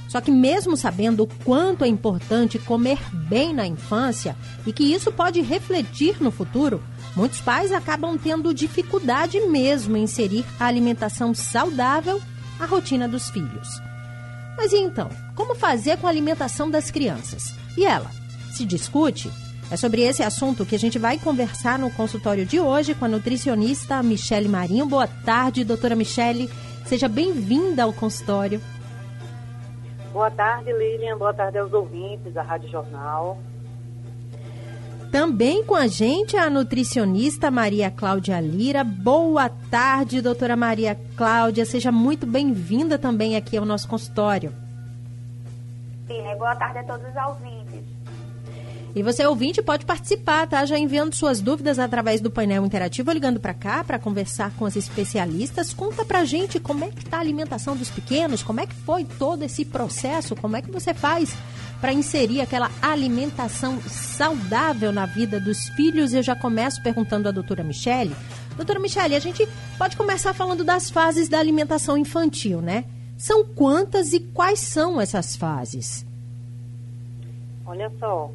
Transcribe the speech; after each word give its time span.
Só 0.08 0.20
que, 0.20 0.30
mesmo 0.30 0.76
sabendo 0.76 1.22
o 1.22 1.26
quanto 1.44 1.84
é 1.84 1.88
importante 1.88 2.58
comer 2.58 2.98
bem 3.12 3.54
na 3.54 3.66
infância 3.66 4.36
e 4.66 4.72
que 4.72 4.84
isso 4.84 5.12
pode 5.12 5.40
refletir 5.40 6.20
no 6.20 6.32
futuro, 6.32 6.82
muitos 7.14 7.40
pais 7.40 7.72
acabam 7.72 8.18
tendo 8.18 8.54
dificuldade 8.54 9.38
mesmo 9.40 9.96
em 9.96 10.02
inserir 10.02 10.44
a 10.58 10.66
alimentação 10.66 11.32
saudável 11.32 12.20
à 12.58 12.66
rotina 12.66 13.08
dos 13.08 13.30
filhos. 13.30 13.68
Mas 14.56 14.72
e 14.72 14.78
então, 14.78 15.10
como 15.34 15.54
fazer 15.54 15.98
com 15.98 16.06
a 16.06 16.10
alimentação 16.10 16.70
das 16.70 16.90
crianças? 16.90 17.54
E 17.76 17.84
ela? 17.84 18.10
Se 18.56 18.64
discute? 18.64 19.30
É 19.70 19.76
sobre 19.76 20.00
esse 20.00 20.22
assunto 20.22 20.64
que 20.64 20.74
a 20.74 20.78
gente 20.78 20.98
vai 20.98 21.18
conversar 21.18 21.78
no 21.78 21.90
consultório 21.90 22.46
de 22.46 22.58
hoje 22.58 22.94
com 22.94 23.04
a 23.04 23.08
nutricionista 23.08 24.02
Michele 24.02 24.48
Marinho. 24.48 24.86
Boa 24.86 25.06
tarde, 25.06 25.62
doutora 25.62 25.94
Michele. 25.94 26.48
Seja 26.86 27.06
bem-vinda 27.06 27.82
ao 27.82 27.92
consultório. 27.92 28.58
Boa 30.10 30.30
tarde, 30.30 30.72
Lilian. 30.72 31.18
Boa 31.18 31.34
tarde 31.34 31.58
aos 31.58 31.70
ouvintes 31.70 32.32
da 32.32 32.40
Rádio 32.40 32.70
Jornal. 32.70 33.38
Também 35.12 35.62
com 35.62 35.74
a 35.74 35.86
gente 35.86 36.34
a 36.34 36.48
nutricionista 36.48 37.50
Maria 37.50 37.90
Cláudia 37.90 38.40
Lira. 38.40 38.82
Boa 38.82 39.50
tarde, 39.50 40.22
doutora 40.22 40.56
Maria 40.56 40.98
Cláudia. 41.14 41.66
Seja 41.66 41.92
muito 41.92 42.26
bem-vinda 42.26 42.98
também 42.98 43.36
aqui 43.36 43.58
ao 43.58 43.66
nosso 43.66 43.86
consultório. 43.86 44.50
Sim, 46.06 46.22
boa 46.38 46.56
tarde 46.56 46.78
a 46.78 46.84
todos 46.84 47.06
os 47.06 47.16
ouvintes. 47.16 47.55
E 48.96 49.02
você, 49.02 49.26
ouvinte, 49.26 49.60
pode 49.60 49.84
participar, 49.84 50.46
tá? 50.48 50.64
Já 50.64 50.78
enviando 50.78 51.14
suas 51.14 51.42
dúvidas 51.42 51.78
através 51.78 52.18
do 52.18 52.30
painel 52.30 52.64
interativo, 52.64 53.12
ligando 53.12 53.38
para 53.38 53.52
cá 53.52 53.84
para 53.84 53.98
conversar 53.98 54.50
com 54.56 54.64
as 54.64 54.74
especialistas. 54.74 55.74
Conta 55.74 56.02
pra 56.02 56.24
gente 56.24 56.58
como 56.58 56.82
é 56.82 56.88
que 56.88 57.04
tá 57.04 57.18
a 57.18 57.20
alimentação 57.20 57.76
dos 57.76 57.90
pequenos, 57.90 58.42
como 58.42 58.58
é 58.58 58.66
que 58.66 58.74
foi 58.74 59.04
todo 59.04 59.42
esse 59.42 59.66
processo, 59.66 60.34
como 60.34 60.56
é 60.56 60.62
que 60.62 60.70
você 60.70 60.94
faz 60.94 61.36
para 61.78 61.92
inserir 61.92 62.40
aquela 62.40 62.70
alimentação 62.80 63.78
saudável 63.82 64.90
na 64.90 65.04
vida 65.04 65.38
dos 65.38 65.68
filhos. 65.76 66.14
Eu 66.14 66.22
já 66.22 66.34
começo 66.34 66.82
perguntando 66.82 67.28
à 67.28 67.32
doutora 67.32 67.62
Michele. 67.62 68.16
Doutora 68.56 68.80
Michele, 68.80 69.14
a 69.14 69.20
gente 69.20 69.46
pode 69.76 69.94
começar 69.94 70.32
falando 70.32 70.64
das 70.64 70.88
fases 70.88 71.28
da 71.28 71.38
alimentação 71.38 71.98
infantil, 71.98 72.62
né? 72.62 72.86
São 73.18 73.44
quantas 73.44 74.14
e 74.14 74.20
quais 74.20 74.60
são 74.60 74.98
essas 74.98 75.36
fases? 75.36 76.06
Olha 77.66 77.92
só, 77.98 78.30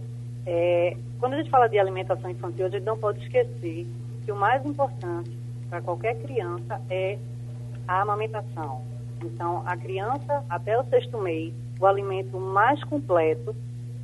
é, 0.46 0.98
quando 1.20 1.34
a 1.34 1.38
gente 1.38 1.50
fala 1.50 1.68
de 1.68 1.78
alimentação 1.78 2.30
infantil, 2.30 2.66
a 2.66 2.70
gente 2.70 2.84
não 2.84 2.98
pode 2.98 3.20
esquecer 3.24 3.88
que 4.26 4.32
o 4.32 4.36
mais 4.36 4.66
importante 4.66 5.32
para 5.70 5.82
qualquer 5.82 6.16
criança 6.22 6.82
é 6.90 7.18
a 7.88 8.02
amamentação. 8.02 8.82
Então, 9.24 9.64
a 9.66 9.78
criança, 9.78 10.44
até 10.50 10.80
o 10.80 10.84
sexto 10.86 11.18
mês, 11.20 11.54
o 11.80 11.86
alimento 11.86 12.40
mais 12.40 12.84
completo 12.84 13.56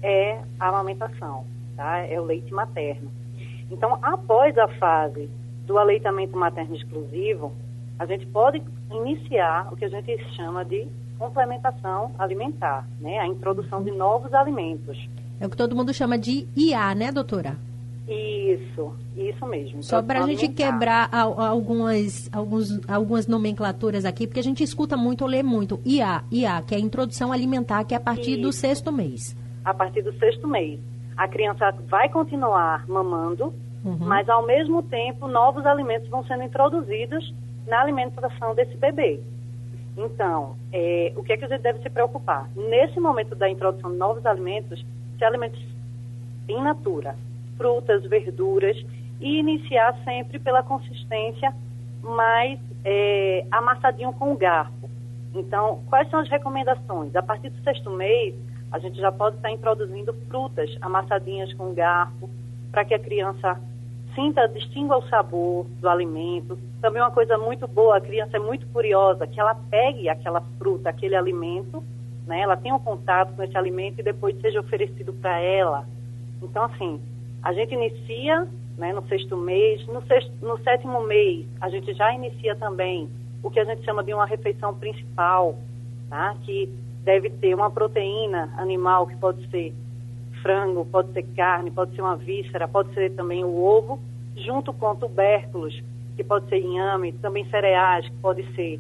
é 0.02 0.40
a 0.60 0.70
amamentação, 0.70 1.46
tá? 1.76 2.00
É 2.00 2.20
o 2.20 2.24
leite 2.24 2.54
materno. 2.54 3.12
Então, 3.70 3.98
após 4.02 4.58
a 4.58 4.68
fase 4.68 5.30
do 5.66 5.78
aleitamento 5.78 6.38
materno 6.38 6.76
exclusivo, 6.76 7.54
a 8.00 8.06
gente 8.06 8.26
pode 8.28 8.62
iniciar 8.92 9.72
o 9.72 9.76
que 9.76 9.86
a 9.86 9.90
gente 9.90 10.18
chama 10.36 10.64
de 10.64 10.88
complementação 11.18 12.12
alimentar, 12.18 12.88
né? 13.00 13.20
A 13.20 13.28
introdução 13.28 13.84
de 13.84 13.92
novos 13.92 14.34
alimentos. 14.34 15.10
É 15.40 15.46
o 15.46 15.50
que 15.50 15.58
todo 15.58 15.76
mundo 15.76 15.94
chama 15.94 16.18
de 16.18 16.48
IA, 16.56 16.96
né, 16.96 17.12
doutora? 17.12 17.58
Isso, 18.08 18.94
isso 19.18 19.46
mesmo. 19.46 19.84
Só 19.84 20.02
para 20.02 20.24
a 20.24 20.28
gente 20.28 20.48
quebrar 20.48 21.10
algumas, 21.12 22.30
alguns, 22.34 22.80
algumas 22.88 23.28
nomenclaturas 23.28 24.06
aqui, 24.06 24.26
porque 24.26 24.40
a 24.40 24.44
gente 24.44 24.64
escuta 24.64 24.96
muito 24.96 25.24
ou 25.24 25.28
lê 25.28 25.44
muito. 25.44 25.82
IA, 25.86 26.24
IA, 26.32 26.62
que 26.62 26.74
é 26.74 26.78
a 26.78 26.82
introdução 26.82 27.34
alimentar, 27.34 27.84
que 27.84 27.94
é 27.94 27.98
a 27.98 28.00
partir 28.00 28.34
isso. 28.34 28.42
do 28.42 28.54
sexto 28.54 28.92
mês. 28.92 29.36
A 29.66 29.74
partir 29.74 30.02
do 30.02 30.14
sexto 30.18 30.48
mês. 30.48 30.80
A 31.18 31.28
criança 31.28 31.72
vai 31.88 32.08
continuar 32.10 32.88
mamando, 32.88 33.54
uhum. 33.84 33.98
mas 34.00 34.30
ao 34.30 34.46
mesmo 34.46 34.82
tempo 34.84 35.28
novos 35.28 35.66
alimentos 35.66 36.08
vão 36.08 36.24
sendo 36.26 36.44
introduzidos 36.44 37.34
na 37.68 37.82
alimentação 37.82 38.56
desse 38.56 38.78
bebê. 38.78 39.20
Então, 39.98 40.56
é, 40.72 41.12
o 41.16 41.24
que 41.24 41.34
é 41.34 41.38
que 41.38 41.46
a 41.46 41.48
gente 41.48 41.62
deve 41.62 41.82
se 41.82 41.90
preocupar? 41.90 42.48
Nesse 42.56 43.00
momento 43.00 43.36
da 43.36 43.50
introdução 43.50 43.92
de 43.92 43.98
novos 43.98 44.26
alimentos, 44.26 44.86
se 45.18 45.26
alimentos 45.26 45.62
in 46.48 46.62
natura, 46.62 47.16
frutas, 47.58 48.04
verduras, 48.06 48.78
e 49.20 49.40
iniciar 49.40 49.98
sempre 50.04 50.40
pela 50.40 50.64
consistência 50.64 51.54
mais 52.04 52.60
é, 52.86 53.46
amassadinho 53.52 54.14
com 54.14 54.32
o 54.32 54.38
garfo. 54.38 54.90
Então, 55.34 55.82
quais 55.88 56.10
são 56.10 56.20
as 56.20 56.30
recomendações? 56.30 57.16
A 57.16 57.22
partir 57.22 57.50
do 57.50 57.62
sexto 57.64 57.90
mês, 57.90 58.36
a 58.72 58.80
gente 58.80 58.98
já 58.98 59.12
pode 59.12 59.38
estar 59.38 59.52
introduzindo 59.52 60.14
frutas 60.28 60.76
amassadinhas 60.82 61.54
com 61.54 61.72
o 61.72 61.74
garfo, 61.74 62.30
para 62.72 62.86
que 62.86 62.94
a 62.94 63.00
criança 63.00 63.60
sinta, 64.18 64.48
distingua 64.48 64.98
o 64.98 65.08
sabor 65.10 65.66
do 65.80 65.88
alimento. 65.88 66.58
Também 66.82 67.02
uma 67.02 67.12
coisa 67.12 67.38
muito 67.38 67.68
boa, 67.68 67.98
a 67.98 68.02
criança 68.02 68.38
é 68.38 68.40
muito 68.40 68.66
curiosa, 68.68 69.28
que 69.28 69.40
ela 69.40 69.56
pegue 69.70 70.10
aquela 70.10 70.42
fruta, 70.58 70.90
aquele 70.90 71.16
alimento, 71.16 71.84
né? 72.28 72.42
Ela 72.42 72.58
tenha 72.58 72.76
um 72.76 72.80
contato 72.80 73.34
com 73.36 73.42
esse 73.42 73.58
alimento 73.58 74.00
e 74.00 74.04
depois 74.04 74.40
seja 74.42 74.60
oferecido 74.60 75.14
para 75.14 75.40
ela. 75.40 75.86
Então, 76.42 76.66
assim, 76.66 77.00
a 77.42 77.54
gente 77.54 77.74
inicia 77.74 78.48
né, 78.78 78.94
no 78.94 79.02
sexto 79.08 79.36
mês, 79.36 79.86
no, 79.88 80.06
sexto, 80.06 80.32
no 80.42 80.58
sétimo 80.60 81.02
mês 81.02 81.48
a 81.60 81.70
gente 81.70 81.94
já 81.94 82.14
inicia 82.14 82.56
também 82.56 83.10
o 83.42 83.50
que 83.50 83.60
a 83.60 83.66
gente 83.66 83.84
chama 83.84 84.04
de 84.04 84.14
uma 84.14 84.26
refeição 84.26 84.74
principal, 84.76 85.58
tá? 86.10 86.36
Que 86.44 86.70
deve 87.04 87.30
ter 87.30 87.56
uma 87.56 87.72
proteína 87.72 88.54
animal 88.58 89.08
que 89.08 89.16
pode 89.16 89.48
ser 89.50 89.74
frango, 90.42 90.86
pode 90.86 91.12
ser 91.14 91.24
carne, 91.36 91.72
pode 91.72 91.96
ser 91.96 92.02
uma 92.02 92.16
víscera, 92.16 92.68
pode 92.68 92.94
ser 92.94 93.12
também 93.12 93.44
o 93.44 93.64
ovo, 93.64 94.00
junto 94.36 94.74
com 94.74 94.96
tubérculos, 94.96 95.82
que 96.16 96.24
pode 96.24 96.48
ser 96.50 96.60
inhame, 96.60 97.14
também 97.14 97.50
cereais, 97.50 98.08
que 98.08 98.16
pode 98.18 98.44
ser 98.56 98.80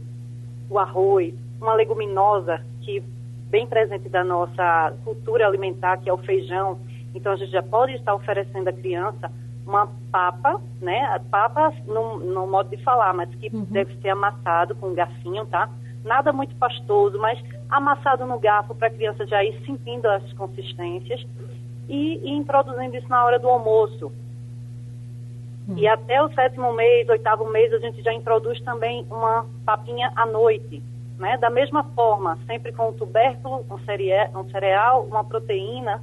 o 0.69 0.77
arroz, 0.77 1.33
uma 1.59 1.73
leguminosa 1.73 2.63
que 2.81 3.03
bem 3.49 3.65
presente 3.65 4.09
da 4.09 4.23
nossa 4.23 4.93
cultura 5.03 5.47
alimentar, 5.47 5.97
que 5.97 6.09
é 6.09 6.13
o 6.13 6.17
feijão. 6.17 6.79
Então, 7.13 7.31
a 7.31 7.35
gente 7.35 7.51
já 7.51 7.63
pode 7.63 7.93
estar 7.93 8.13
oferecendo 8.13 8.67
à 8.67 8.73
criança 8.73 9.31
uma 9.65 9.89
papa, 10.11 10.61
né? 10.81 11.19
Papa 11.29 11.73
no, 11.85 12.19
no 12.19 12.47
modo 12.47 12.69
de 12.69 12.81
falar, 12.83 13.13
mas 13.13 13.29
que 13.35 13.53
uhum. 13.53 13.65
deve 13.65 13.95
ser 13.97 14.09
amassado 14.09 14.75
com 14.75 14.89
um 14.89 14.93
garfinho, 14.93 15.45
tá? 15.45 15.69
Nada 16.05 16.31
muito 16.31 16.55
pastoso, 16.55 17.17
mas 17.19 17.37
amassado 17.69 18.25
no 18.25 18.39
garfo 18.39 18.73
para 18.73 18.87
a 18.87 18.91
criança 18.91 19.25
já 19.25 19.43
ir 19.43 19.59
sentindo 19.65 20.07
as 20.07 20.31
consistências 20.33 21.25
e, 21.89 22.17
e 22.23 22.31
introduzindo 22.31 22.95
isso 22.95 23.09
na 23.09 23.25
hora 23.25 23.37
do 23.37 23.49
almoço. 23.49 24.11
Uhum. 25.67 25.77
E 25.77 25.85
até 25.85 26.23
o 26.23 26.29
sétimo 26.33 26.71
mês, 26.71 27.09
oitavo 27.09 27.49
mês, 27.51 27.73
a 27.73 27.79
gente 27.79 28.01
já 28.01 28.13
introduz 28.13 28.61
também 28.61 29.05
uma 29.09 29.45
papinha 29.65 30.11
à 30.15 30.25
noite 30.25 30.81
né? 31.17 31.37
Da 31.37 31.49
mesma 31.49 31.83
forma, 31.83 32.37
sempre 32.45 32.71
com 32.71 32.89
um 32.89 32.93
tubérculo, 32.93 33.65
um, 33.69 33.79
cereal, 33.79 34.29
um 34.35 34.49
cereal 34.49 35.03
uma 35.05 35.23
proteína, 35.23 36.01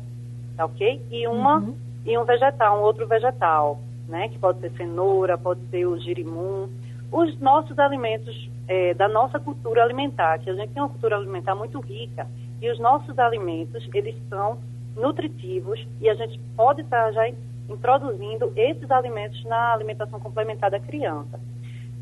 tá 0.57 0.65
ok? 0.65 1.01
E, 1.11 1.27
uma, 1.27 1.59
uhum. 1.59 1.75
e 2.05 2.17
um 2.19 2.25
vegetal, 2.25 2.79
um 2.79 2.83
outro 2.83 3.07
vegetal, 3.07 3.81
né? 4.09 4.29
Que 4.29 4.39
pode 4.39 4.61
ser 4.61 4.71
cenoura, 4.73 5.39
pode 5.39 5.61
ser 5.71 5.87
o 5.87 5.99
girimum. 5.99 6.69
Os 7.13 7.39
nossos 7.39 7.79
alimentos 7.79 8.51
é, 8.67 8.95
da 8.95 9.09
nossa 9.09 9.39
cultura 9.39 9.83
alimentar, 9.83 10.39
que 10.39 10.51
a 10.51 10.55
gente 10.55 10.73
tem 10.73 10.83
uma 10.83 10.89
cultura 10.89 11.17
alimentar 11.17 11.55
muito 11.55 11.79
rica, 11.81 12.27
e 12.61 12.71
os 12.71 12.79
nossos 12.79 13.19
alimentos, 13.19 13.87
eles 13.93 14.17
são 14.29 14.59
nutritivos 14.97 15.87
e 16.01 16.09
a 16.09 16.15
gente 16.15 16.39
pode 16.57 16.83
estar 16.83 17.13
já 17.13 17.29
introduzindo 17.69 18.53
esses 18.57 18.91
alimentos 18.91 19.43
na 19.45 19.73
alimentação 19.73 20.21
complementar 20.21 20.71
da 20.71 20.81
criança. 20.81 21.41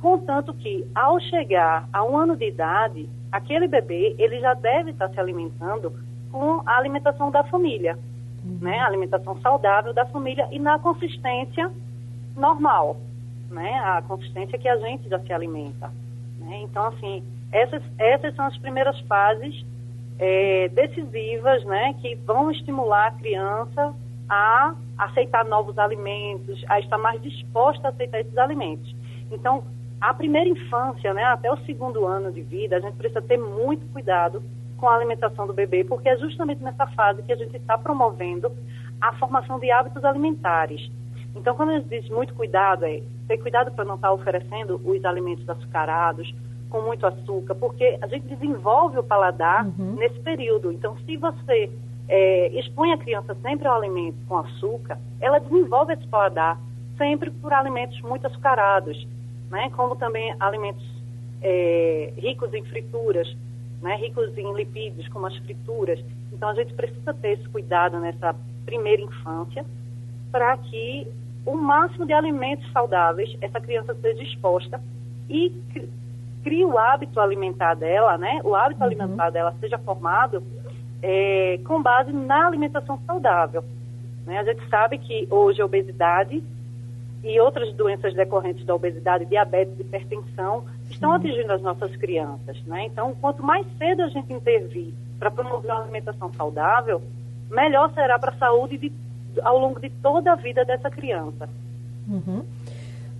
Contanto 0.02 0.52
que, 0.52 0.84
ao 0.92 1.20
chegar 1.20 1.88
a 1.92 2.02
um 2.02 2.16
ano 2.16 2.36
de 2.36 2.48
idade, 2.48 3.08
aquele 3.30 3.68
bebê 3.68 4.16
ele 4.18 4.40
já 4.40 4.52
deve 4.52 4.90
estar 4.90 5.08
se 5.08 5.20
alimentando 5.20 5.92
com 6.32 6.60
a 6.66 6.76
alimentação 6.76 7.30
da 7.30 7.44
família, 7.44 7.96
uhum. 8.44 8.58
né? 8.60 8.80
A 8.80 8.86
alimentação 8.86 9.40
saudável 9.40 9.94
da 9.94 10.04
família 10.06 10.48
e 10.50 10.58
na 10.58 10.76
consistência 10.80 11.70
normal, 12.36 12.96
né? 13.48 13.78
A 13.78 14.02
consistência 14.02 14.58
que 14.58 14.68
a 14.68 14.76
gente 14.76 15.08
já 15.08 15.20
se 15.20 15.32
alimenta. 15.32 15.92
Né? 16.40 16.62
Então, 16.62 16.86
assim, 16.86 17.22
essas, 17.52 17.80
essas 17.96 18.34
são 18.34 18.46
as 18.46 18.58
primeiras 18.58 18.98
fases 19.02 19.64
é, 20.18 20.68
decisivas, 20.70 21.64
né? 21.64 21.94
Que 22.02 22.16
vão 22.16 22.50
estimular 22.50 23.06
a 23.06 23.12
criança 23.12 23.94
a 24.28 24.74
aceitar 24.98 25.44
novos 25.44 25.78
alimentos, 25.78 26.64
a 26.68 26.80
estar 26.80 26.98
mais 26.98 27.22
disposta 27.22 27.86
a 27.86 27.90
aceitar 27.90 28.18
esses 28.18 28.36
alimentos. 28.36 28.92
Então, 29.30 29.62
a 30.02 30.12
primeira 30.12 30.50
infância, 30.50 31.14
né, 31.14 31.22
até 31.22 31.48
o 31.48 31.56
segundo 31.58 32.04
ano 32.04 32.32
de 32.32 32.42
vida, 32.42 32.76
a 32.76 32.80
gente 32.80 32.96
precisa 32.96 33.22
ter 33.22 33.38
muito 33.38 33.86
cuidado 33.92 34.42
com 34.76 34.88
a 34.88 34.96
alimentação 34.96 35.46
do 35.46 35.52
bebê, 35.52 35.84
porque 35.84 36.08
é 36.08 36.18
justamente 36.18 36.60
nessa 36.60 36.88
fase 36.88 37.22
que 37.22 37.32
a 37.32 37.36
gente 37.36 37.56
está 37.56 37.78
promovendo 37.78 38.50
a 39.00 39.12
formação 39.12 39.60
de 39.60 39.70
hábitos 39.70 40.04
alimentares. 40.04 40.90
Então, 41.36 41.54
quando 41.54 41.68
a 41.70 41.78
gente 41.78 41.88
diz 41.88 42.10
muito 42.10 42.34
cuidado, 42.34 42.84
é 42.84 43.00
ter 43.28 43.38
cuidado 43.38 43.70
para 43.70 43.84
não 43.84 43.94
estar 43.94 44.08
tá 44.08 44.12
oferecendo 44.12 44.80
os 44.84 45.04
alimentos 45.04 45.48
açucarados, 45.48 46.34
com 46.68 46.80
muito 46.80 47.06
açúcar, 47.06 47.54
porque 47.54 47.96
a 48.02 48.08
gente 48.08 48.26
desenvolve 48.26 48.98
o 48.98 49.04
paladar 49.04 49.64
uhum. 49.66 49.94
nesse 49.94 50.18
período. 50.18 50.72
Então, 50.72 50.96
se 51.06 51.16
você 51.16 51.70
é, 52.08 52.48
expõe 52.58 52.92
a 52.92 52.98
criança 52.98 53.36
sempre 53.40 53.68
ao 53.68 53.76
alimento 53.76 54.16
com 54.26 54.36
açúcar, 54.36 54.98
ela 55.20 55.38
desenvolve 55.38 55.92
esse 55.92 56.08
paladar 56.08 56.58
sempre 56.98 57.30
por 57.30 57.52
alimentos 57.52 58.00
muito 58.00 58.26
açucarados, 58.26 59.06
né? 59.52 59.70
como 59.76 59.94
também 59.94 60.34
alimentos 60.40 60.82
é, 61.42 62.14
ricos 62.16 62.52
em 62.54 62.64
frituras, 62.64 63.28
né? 63.82 63.94
ricos 63.96 64.36
em 64.36 64.52
lipídios, 64.54 65.06
como 65.08 65.26
as 65.26 65.36
frituras. 65.36 66.02
Então, 66.32 66.48
a 66.48 66.54
gente 66.54 66.72
precisa 66.72 67.12
ter 67.12 67.32
esse 67.32 67.48
cuidado 67.50 68.00
nessa 68.00 68.34
primeira 68.64 69.02
infância 69.02 69.64
para 70.32 70.56
que 70.56 71.06
o 71.44 71.54
máximo 71.54 72.06
de 72.06 72.14
alimentos 72.14 72.70
saudáveis 72.72 73.36
essa 73.42 73.60
criança 73.60 73.94
seja 73.94 74.22
exposta 74.22 74.80
e 75.28 75.52
crie 76.42 76.64
o 76.64 76.78
hábito 76.78 77.20
alimentar 77.20 77.74
dela, 77.74 78.16
né? 78.16 78.40
O 78.44 78.54
hábito 78.54 78.80
uhum. 78.80 78.86
alimentar 78.86 79.30
dela 79.30 79.54
seja 79.60 79.76
formado 79.78 80.42
é, 81.02 81.60
com 81.66 81.82
base 81.82 82.12
na 82.12 82.46
alimentação 82.46 82.98
saudável. 83.06 83.62
Né? 84.24 84.38
A 84.38 84.44
gente 84.44 84.66
sabe 84.68 84.98
que 84.98 85.26
hoje 85.30 85.60
a 85.60 85.64
obesidade 85.66 86.42
e 87.22 87.40
outras 87.40 87.72
doenças 87.74 88.14
decorrentes 88.14 88.64
da 88.64 88.74
obesidade, 88.74 89.24
diabetes, 89.26 89.78
hipertensão, 89.78 90.64
estão 90.90 91.12
atingindo 91.12 91.52
as 91.52 91.62
nossas 91.62 91.94
crianças. 91.96 92.60
Né? 92.64 92.86
Então, 92.86 93.14
quanto 93.20 93.42
mais 93.42 93.66
cedo 93.78 94.02
a 94.02 94.08
gente 94.08 94.32
intervir 94.32 94.92
para 95.18 95.30
promover 95.30 95.70
uma 95.70 95.82
alimentação 95.82 96.32
saudável, 96.34 97.00
melhor 97.50 97.92
será 97.94 98.18
para 98.18 98.32
a 98.32 98.38
saúde 98.38 98.76
de, 98.76 98.92
ao 99.42 99.58
longo 99.58 99.80
de 99.80 99.88
toda 99.88 100.32
a 100.32 100.34
vida 100.34 100.64
dessa 100.64 100.90
criança. 100.90 101.48
Uhum. 102.08 102.44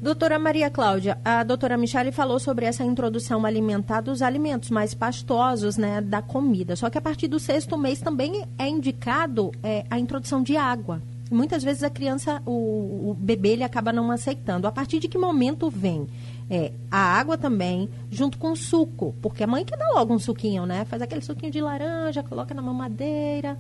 Doutora 0.03 0.37
Maria 0.37 0.69
Cláudia, 0.69 1.17
a 1.25 1.45
doutora 1.45 1.77
Michele 1.77 2.11
falou 2.11 2.41
sobre 2.41 2.67
essa 2.67 2.83
introdução 2.83 3.47
alimentar 3.47 4.01
dos 4.01 4.21
alimentos 4.21 4.69
mais 4.69 4.95
pastosos, 4.95 5.77
né, 5.77 6.01
da 6.01 6.21
comida. 6.21 6.75
Só 6.75 6.91
que 6.91 6.99
a 6.99 7.01
partir 7.01 7.29
do 7.29 7.39
sexto 7.39 7.79
mês 7.79 8.01
também 8.01 8.45
é 8.59 8.67
indicado 8.67 9.53
é, 9.63 9.85
a 9.89 10.01
introdução 10.01 10.43
de 10.43 10.57
água. 10.57 11.01
Muitas 11.33 11.65
vezes 11.65 11.83
a 11.83 11.91
criança, 11.91 12.43
o, 12.45 13.11
o, 13.11 13.15
bebê, 13.19 13.51
ele 13.51 13.65
acaba 13.65 13.93
não 13.93 14.11
aceitando. 14.11 14.67
A 14.67 14.73
partir 14.73 14.99
de 14.99 15.09
que 15.09 15.17
momento 15.17 15.71
vem? 15.71 16.07
É, 16.51 16.73
a 16.91 16.99
água 16.99 17.39
também, 17.39 17.89
junto 18.11 18.39
com 18.39 18.53
o 18.53 18.57
suco. 18.57 19.15
Porque 19.23 19.43
a 19.43 19.47
mãe 19.47 19.65
quer 19.65 19.79
dar 19.79 19.91
logo 19.95 20.13
um 20.13 20.19
suquinho, 20.19 20.67
né? 20.67 20.85
Faz 20.85 21.01
aquele 21.01 21.23
suquinho 21.23 21.51
de 21.51 21.61
laranja, 21.61 22.23
coloca 22.23 22.53
na 22.53 22.61
mamadeira. 22.61 23.57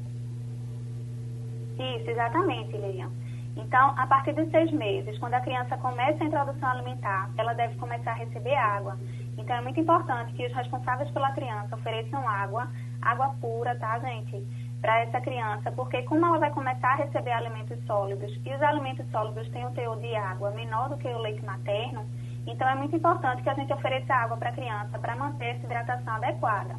Isso, 1.79 2.11
exatamente, 2.11 2.77
Lilian. 2.77 3.11
Então, 3.57 3.95
a 3.97 4.07
partir 4.07 4.33
dos 4.35 4.51
seis 4.51 4.71
meses, 4.71 5.19
quando 5.19 5.35
a 5.35 5.41
criança 5.41 5.77
começa 5.77 6.23
a 6.23 6.27
introdução 6.27 6.69
alimentar, 6.69 7.31
ela 7.37 7.53
deve 7.53 7.75
começar 7.77 8.13
a 8.13 8.15
receber 8.15 8.55
água. 8.55 8.99
Então, 9.37 9.57
é 9.57 9.61
muito 9.61 9.81
importante 9.81 10.33
que 10.35 10.47
os 10.47 10.53
responsáveis 10.55 11.11
pela 11.11 11.33
criança 11.33 11.75
ofereçam 11.75 12.27
água, 12.29 12.69
água 13.01 13.35
pura, 13.41 13.75
tá, 13.77 13.99
gente? 13.99 14.43
Para 14.83 14.99
essa 15.01 15.21
criança, 15.21 15.71
porque 15.73 16.03
como 16.03 16.27
ela 16.27 16.39
vai 16.39 16.51
começar 16.51 16.89
a 16.89 16.97
receber 16.97 17.31
alimentos 17.31 17.79
sólidos 17.87 18.33
e 18.45 18.53
os 18.53 18.61
alimentos 18.61 19.09
sólidos 19.13 19.49
têm 19.51 19.65
um 19.65 19.73
teor 19.73 19.97
de 20.01 20.15
água 20.17 20.51
menor 20.51 20.89
do 20.89 20.99
que 20.99 21.07
o 21.07 21.19
leite 21.19 21.45
materno, 21.45 22.05
então 22.47 22.69
é 22.69 22.75
muito 22.75 22.97
importante 22.97 23.43
que 23.43 23.49
a 23.49 23.55
gente 23.55 23.73
ofereça 23.73 24.13
água 24.13 24.37
para 24.37 24.51
a 24.51 24.53
criança 24.53 24.99
para 24.99 25.15
manter 25.15 25.55
essa 25.55 25.65
hidratação 25.65 26.15
adequada. 26.17 26.75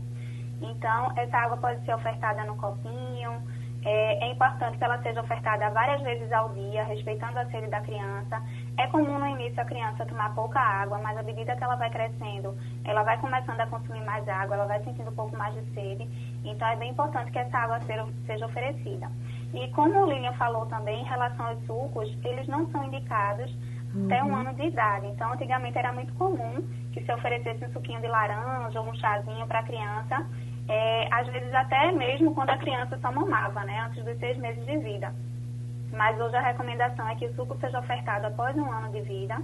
Então, 0.62 1.14
essa 1.16 1.38
água 1.38 1.58
pode 1.58 1.84
ser 1.86 1.96
ofertada 1.96 2.44
no 2.44 2.58
copinho, 2.58 3.42
é, 3.86 4.26
é, 4.26 4.32
importante 4.32 4.78
que 4.78 4.84
ela 4.84 5.02
seja 5.02 5.22
ofertada 5.22 5.70
várias 5.72 6.02
vezes 6.02 6.32
ao 6.32 6.50
dia, 6.50 6.84
respeitando 6.86 7.38
a 7.38 7.46
sede 7.48 7.68
da 7.68 7.82
criança. 7.82 8.42
É 8.78 8.88
comum 8.88 9.20
no 9.20 9.28
início 9.28 9.62
a 9.62 9.66
criança 9.66 10.06
tomar 10.06 10.34
pouca 10.34 10.60
água, 10.60 10.98
mas 10.98 11.18
à 11.18 11.24
medida 11.24 11.56
que 11.56 11.64
ela 11.64 11.76
vai 11.76 11.90
crescendo, 11.90 12.58
ela 12.84 13.04
vai 13.04 13.20
começando 13.20 13.60
a 13.60 13.68
consumir 13.68 14.04
mais 14.04 14.28
água, 14.28 14.56
ela 14.56 14.66
vai 14.66 14.84
sentindo 14.84 15.10
um 15.12 15.16
pouco 15.16 15.38
mais 15.38 15.54
de 15.54 15.74
sede. 15.74 16.10
Então 16.44 16.68
é 16.68 16.76
bem 16.76 16.92
importante 16.92 17.32
que 17.32 17.38
essa 17.38 17.58
água 17.58 17.80
seja, 17.82 18.46
oferecida. 18.46 19.12
E 19.54 19.68
como 19.70 20.02
o 20.02 20.12
Lilian 20.12 20.34
falou 20.34 20.66
também, 20.66 21.02
em 21.02 21.06
relação 21.06 21.46
aos 21.46 21.64
sucos, 21.66 22.18
eles 22.24 22.48
não 22.48 22.68
são 22.72 22.84
indicados 22.86 23.56
uhum. 23.94 24.06
até 24.06 24.24
um 24.24 24.28
uhum. 24.30 24.36
ano 24.38 24.54
de 24.56 24.64
idade. 24.64 25.06
Então, 25.08 25.32
antigamente 25.32 25.78
era 25.78 25.94
muito 25.94 26.14
comum 26.16 26.68
que 26.92 27.04
se 27.04 27.14
oferecesse 27.14 27.64
um 27.66 27.72
suquinho 27.74 28.02
de 28.02 28.08
laranja 28.08 28.82
ou 28.82 28.90
um 28.90 28.96
chazinho 28.96 29.46
para 29.46 29.60
a 29.60 29.64
criança 29.64 30.26
é, 30.68 31.08
às 31.12 31.28
vezes 31.28 31.54
até 31.54 31.92
mesmo 31.92 32.34
quando 32.34 32.52
a 32.52 32.58
criança 32.58 32.98
só 33.00 33.12
mamava, 33.12 33.64
né, 33.64 33.86
antes 33.88 34.04
dos 34.04 34.18
seis 34.20 34.38
meses 34.38 34.66
de 34.66 34.78
vida. 34.78 35.14
Mas 35.94 36.20
hoje 36.20 36.36
a 36.36 36.42
recomendação 36.42 37.08
é 37.08 37.16
que 37.16 37.28
o 37.28 37.36
suco 37.36 37.56
seja 37.60 37.80
ofertado 37.80 38.26
após 38.28 38.58
um 38.58 38.70
ano 38.72 38.92
de 38.92 39.02
vida, 39.02 39.38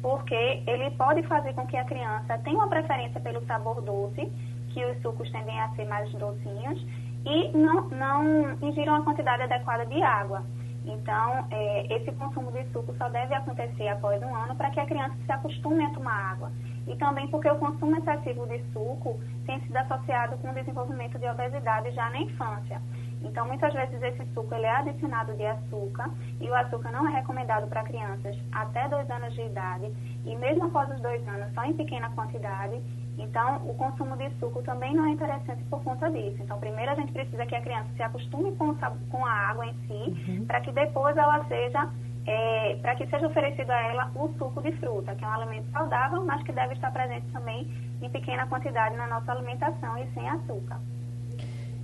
porque 0.00 0.62
ele 0.66 0.90
pode 0.92 1.22
fazer 1.24 1.52
com 1.54 1.66
que 1.66 1.76
a 1.76 1.84
criança 1.84 2.38
tenha 2.38 2.56
uma 2.56 2.68
preferência 2.68 3.20
pelo 3.20 3.44
sabor 3.46 3.82
doce, 3.82 4.30
que 4.68 4.84
os 4.84 5.02
sucos 5.02 5.30
tendem 5.32 5.60
a 5.60 5.68
ser 5.70 5.84
mais 5.86 6.10
docinhos, 6.12 6.86
e 7.24 7.48
não, 7.56 7.88
não 7.88 8.52
ingiram 8.62 8.94
a 8.94 9.02
quantidade 9.02 9.42
adequada 9.42 9.84
de 9.84 10.00
água. 10.00 10.44
Então, 10.84 11.44
é, 11.50 11.92
esse 11.96 12.12
consumo 12.12 12.52
de 12.52 12.64
suco 12.70 12.94
só 12.96 13.08
deve 13.08 13.34
acontecer 13.34 13.88
após 13.88 14.22
um 14.22 14.32
ano 14.32 14.54
para 14.54 14.70
que 14.70 14.78
a 14.78 14.86
criança 14.86 15.16
se 15.26 15.32
acostume 15.32 15.84
a 15.84 15.90
tomar 15.90 16.32
água. 16.32 16.52
E 16.86 16.94
também 16.94 17.26
porque 17.26 17.50
o 17.50 17.56
consumo 17.56 17.96
excessivo 17.96 18.46
de 18.46 18.62
suco 18.72 19.18
tem 19.44 19.60
sido 19.62 19.76
associado 19.76 20.38
com 20.38 20.50
o 20.50 20.54
desenvolvimento 20.54 21.18
de 21.18 21.28
obesidade 21.28 21.90
já 21.90 22.08
na 22.10 22.18
infância. 22.18 22.80
Então, 23.26 23.46
muitas 23.46 23.72
vezes 23.72 24.00
esse 24.02 24.24
suco 24.32 24.54
ele 24.54 24.66
é 24.66 24.76
adicionado 24.76 25.34
de 25.34 25.44
açúcar 25.44 26.10
e 26.40 26.48
o 26.48 26.54
açúcar 26.54 26.90
não 26.90 27.08
é 27.08 27.12
recomendado 27.12 27.66
para 27.66 27.82
crianças 27.82 28.36
até 28.52 28.88
dois 28.88 29.10
anos 29.10 29.34
de 29.34 29.42
idade 29.42 29.92
e 30.24 30.36
mesmo 30.36 30.66
após 30.66 30.90
os 30.90 31.00
dois 31.00 31.26
anos 31.28 31.52
só 31.54 31.64
em 31.64 31.74
pequena 31.74 32.10
quantidade. 32.10 32.80
Então, 33.18 33.66
o 33.68 33.74
consumo 33.74 34.16
de 34.16 34.30
suco 34.38 34.62
também 34.62 34.94
não 34.94 35.06
é 35.06 35.10
interessante 35.10 35.64
por 35.64 35.82
conta 35.82 36.10
disso. 36.10 36.36
Então, 36.42 36.58
primeiro 36.58 36.92
a 36.92 36.94
gente 36.94 37.12
precisa 37.12 37.46
que 37.46 37.54
a 37.54 37.62
criança 37.62 37.88
se 37.96 38.02
acostume 38.02 38.54
com, 38.56 38.74
com 39.10 39.26
a 39.26 39.32
água 39.32 39.66
em 39.66 39.74
si, 39.86 40.30
uhum. 40.30 40.46
para 40.46 40.60
que 40.60 40.70
depois 40.70 41.16
ela 41.16 41.42
seja 41.44 41.88
é, 42.26 42.76
para 42.82 42.96
que 42.96 43.06
seja 43.06 43.26
oferecido 43.26 43.70
a 43.70 43.80
ela 43.82 44.10
o 44.14 44.28
suco 44.36 44.60
de 44.60 44.72
fruta, 44.72 45.14
que 45.14 45.24
é 45.24 45.28
um 45.28 45.32
alimento 45.32 45.70
saudável, 45.70 46.24
mas 46.24 46.42
que 46.42 46.52
deve 46.52 46.74
estar 46.74 46.90
presente 46.90 47.26
também 47.32 47.70
em 48.02 48.10
pequena 48.10 48.46
quantidade 48.46 48.96
na 48.96 49.06
nossa 49.06 49.32
alimentação 49.32 49.96
e 49.96 50.06
sem 50.12 50.28
açúcar. 50.28 50.78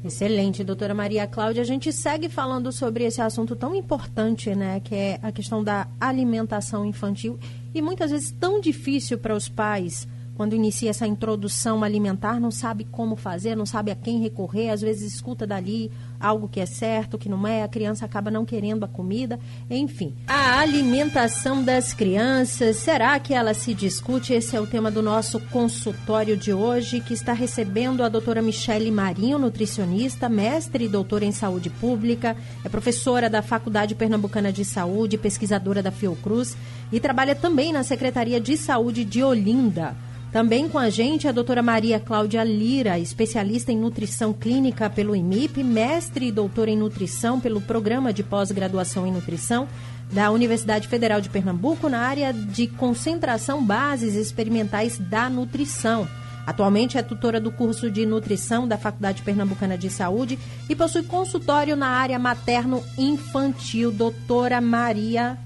Excelente, 0.04 0.64
doutora 0.64 0.92
Maria 0.92 1.28
Cláudia. 1.28 1.62
A 1.62 1.64
gente 1.64 1.92
segue 1.92 2.28
falando 2.28 2.72
sobre 2.72 3.04
esse 3.04 3.22
assunto 3.22 3.54
tão 3.54 3.74
importante, 3.74 4.52
né, 4.54 4.80
que 4.80 4.94
é 4.94 5.20
a 5.22 5.30
questão 5.30 5.62
da 5.62 5.86
alimentação 6.00 6.84
infantil 6.84 7.38
e 7.72 7.80
muitas 7.80 8.10
vezes 8.10 8.32
tão 8.32 8.60
difícil 8.60 9.16
para 9.16 9.34
os 9.34 9.48
pais 9.48 10.08
quando 10.34 10.54
inicia 10.54 10.90
essa 10.90 11.06
introdução 11.06 11.84
alimentar, 11.84 12.40
não 12.40 12.50
sabe 12.50 12.84
como 12.84 13.16
fazer, 13.16 13.54
não 13.54 13.66
sabe 13.66 13.90
a 13.90 13.94
quem 13.94 14.20
recorrer, 14.20 14.70
às 14.70 14.80
vezes 14.80 15.14
escuta 15.14 15.46
dali 15.46 15.90
algo 16.18 16.48
que 16.48 16.60
é 16.60 16.66
certo, 16.66 17.18
que 17.18 17.28
não 17.28 17.46
é, 17.46 17.62
a 17.62 17.68
criança 17.68 18.04
acaba 18.04 18.30
não 18.30 18.44
querendo 18.44 18.84
a 18.84 18.88
comida, 18.88 19.38
enfim. 19.68 20.14
A 20.26 20.60
alimentação 20.60 21.62
das 21.62 21.92
crianças, 21.92 22.76
será 22.76 23.18
que 23.18 23.34
ela 23.34 23.52
se 23.54 23.74
discute? 23.74 24.32
Esse 24.32 24.56
é 24.56 24.60
o 24.60 24.66
tema 24.66 24.90
do 24.90 25.02
nosso 25.02 25.40
consultório 25.40 26.36
de 26.36 26.52
hoje, 26.52 27.00
que 27.00 27.12
está 27.12 27.32
recebendo 27.32 28.02
a 28.02 28.08
doutora 28.08 28.40
Michele 28.40 28.90
Marinho, 28.90 29.38
nutricionista, 29.38 30.28
mestre 30.28 30.84
e 30.84 30.88
doutora 30.88 31.24
em 31.24 31.32
saúde 31.32 31.68
pública, 31.68 32.36
é 32.64 32.68
professora 32.68 33.28
da 33.28 33.42
Faculdade 33.42 33.94
Pernambucana 33.94 34.52
de 34.52 34.64
Saúde, 34.64 35.18
pesquisadora 35.18 35.82
da 35.82 35.90
Fiocruz 35.90 36.56
e 36.90 37.00
trabalha 37.00 37.34
também 37.34 37.72
na 37.72 37.82
Secretaria 37.82 38.40
de 38.40 38.56
Saúde 38.56 39.04
de 39.04 39.22
Olinda. 39.22 39.96
Também 40.32 40.66
com 40.66 40.78
a 40.78 40.88
gente 40.88 41.28
a 41.28 41.32
doutora 41.32 41.62
Maria 41.62 42.00
Cláudia 42.00 42.42
Lira, 42.42 42.98
especialista 42.98 43.70
em 43.70 43.76
nutrição 43.76 44.32
clínica 44.32 44.88
pelo 44.88 45.14
IMIP, 45.14 45.62
mestre 45.62 46.28
e 46.28 46.32
doutora 46.32 46.70
em 46.70 46.76
nutrição 46.76 47.38
pelo 47.38 47.60
Programa 47.60 48.14
de 48.14 48.22
Pós-Graduação 48.22 49.06
em 49.06 49.12
Nutrição 49.12 49.68
da 50.10 50.30
Universidade 50.30 50.88
Federal 50.88 51.20
de 51.20 51.28
Pernambuco 51.28 51.86
na 51.86 51.98
área 51.98 52.32
de 52.32 52.66
concentração 52.66 53.62
bases 53.62 54.14
experimentais 54.14 54.98
da 54.98 55.28
nutrição. 55.28 56.08
Atualmente 56.46 56.96
é 56.96 57.02
tutora 57.02 57.38
do 57.38 57.52
curso 57.52 57.90
de 57.90 58.06
nutrição 58.06 58.66
da 58.66 58.78
Faculdade 58.78 59.20
Pernambucana 59.20 59.76
de 59.76 59.90
Saúde 59.90 60.38
e 60.66 60.74
possui 60.74 61.02
consultório 61.02 61.76
na 61.76 61.88
área 61.88 62.18
materno-infantil. 62.18 63.92
Doutora 63.92 64.62
Maria 64.62 65.36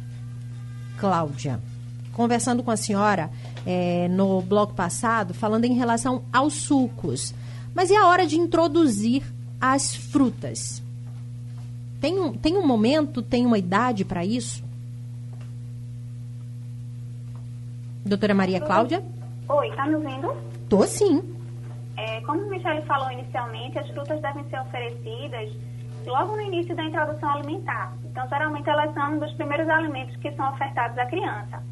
Cláudia. 0.97 1.61
Conversando 2.13 2.63
com 2.63 2.71
a 2.71 2.77
senhora 2.77 3.31
é, 3.67 4.07
no 4.09 4.41
bloco 4.41 4.75
passado, 4.75 5.35
falando 5.35 5.65
em 5.65 5.75
relação 5.75 6.23
aos 6.33 6.55
sucos. 6.55 7.35
Mas 7.75 7.91
e 7.91 7.97
a 7.97 8.07
hora 8.07 8.27
de 8.27 8.39
introduzir 8.39 9.23
as 9.61 9.95
frutas? 9.95 10.83
Tem 12.01 12.19
um, 12.19 12.33
tem 12.33 12.57
um 12.57 12.67
momento, 12.67 13.21
tem 13.21 13.45
uma 13.45 13.59
idade 13.59 14.05
para 14.05 14.25
isso? 14.25 14.65
Doutora 18.05 18.35
Maria 18.35 18.61
Cláudia? 18.61 19.03
Oi, 19.49 19.71
tá 19.73 19.87
me 19.87 19.97
ouvindo? 19.97 20.33
Tô 20.69 20.87
sim. 20.87 21.23
É, 21.97 22.21
como 22.21 22.43
o 22.43 22.51
Michele 22.51 22.83
falou 22.83 23.11
inicialmente, 23.11 23.79
as 23.79 23.89
frutas 23.91 24.21
devem 24.21 24.45
ser 24.49 24.61
oferecidas 24.61 25.51
logo 26.07 26.37
no 26.37 26.43
início 26.43 26.77
da 26.77 26.85
introdução 26.85 27.31
alimentar. 27.31 27.93
Então, 28.05 28.29
geralmente, 28.29 28.69
elas 28.69 28.95
são 28.95 29.15
um 29.15 29.19
dos 29.19 29.33
primeiros 29.33 29.69
alimentos 29.69 30.15
que 30.17 30.31
são 30.33 30.53
ofertados 30.53 30.97
à 30.99 31.07
criança. 31.07 31.63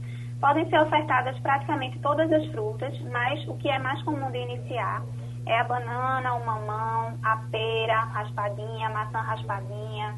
Podem 0.45 0.69
ser 0.69 0.79
ofertadas 0.79 1.39
praticamente 1.39 1.99
todas 2.01 2.31
as 2.31 2.45
frutas, 2.49 2.95
mas 3.11 3.49
o 3.49 3.55
que 3.55 3.67
é 3.67 3.79
mais 3.79 4.03
comum 4.03 4.31
de 4.31 4.37
iniciar 4.37 5.03
é 5.47 5.59
a 5.59 5.65
banana, 5.65 6.35
o 6.35 6.45
mamão, 6.45 7.15
a 7.23 7.37
pera 7.51 8.01
raspadinha, 8.01 8.89
a 8.89 8.91
maçã 8.91 9.21
raspadinha. 9.21 10.15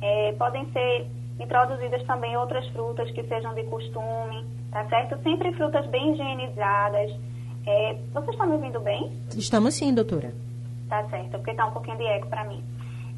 É, 0.00 0.32
podem 0.38 0.64
ser 0.70 1.10
introduzidas 1.40 2.04
também 2.04 2.36
outras 2.36 2.64
frutas 2.68 3.10
que 3.10 3.24
sejam 3.24 3.52
de 3.52 3.64
costume, 3.64 4.46
tá 4.70 4.84
certo? 4.84 5.20
Sempre 5.24 5.52
frutas 5.54 5.84
bem 5.88 6.12
higienizadas. 6.12 7.10
É, 7.66 7.98
vocês 8.12 8.30
estão 8.30 8.46
me 8.46 8.52
ouvindo 8.52 8.78
bem? 8.78 9.10
Estamos 9.36 9.74
sim, 9.74 9.92
doutora. 9.92 10.32
Tá 10.88 11.02
certo, 11.08 11.32
porque 11.32 11.50
está 11.50 11.66
um 11.66 11.72
pouquinho 11.72 11.96
de 11.96 12.04
eco 12.04 12.28
para 12.28 12.44
mim. 12.44 12.62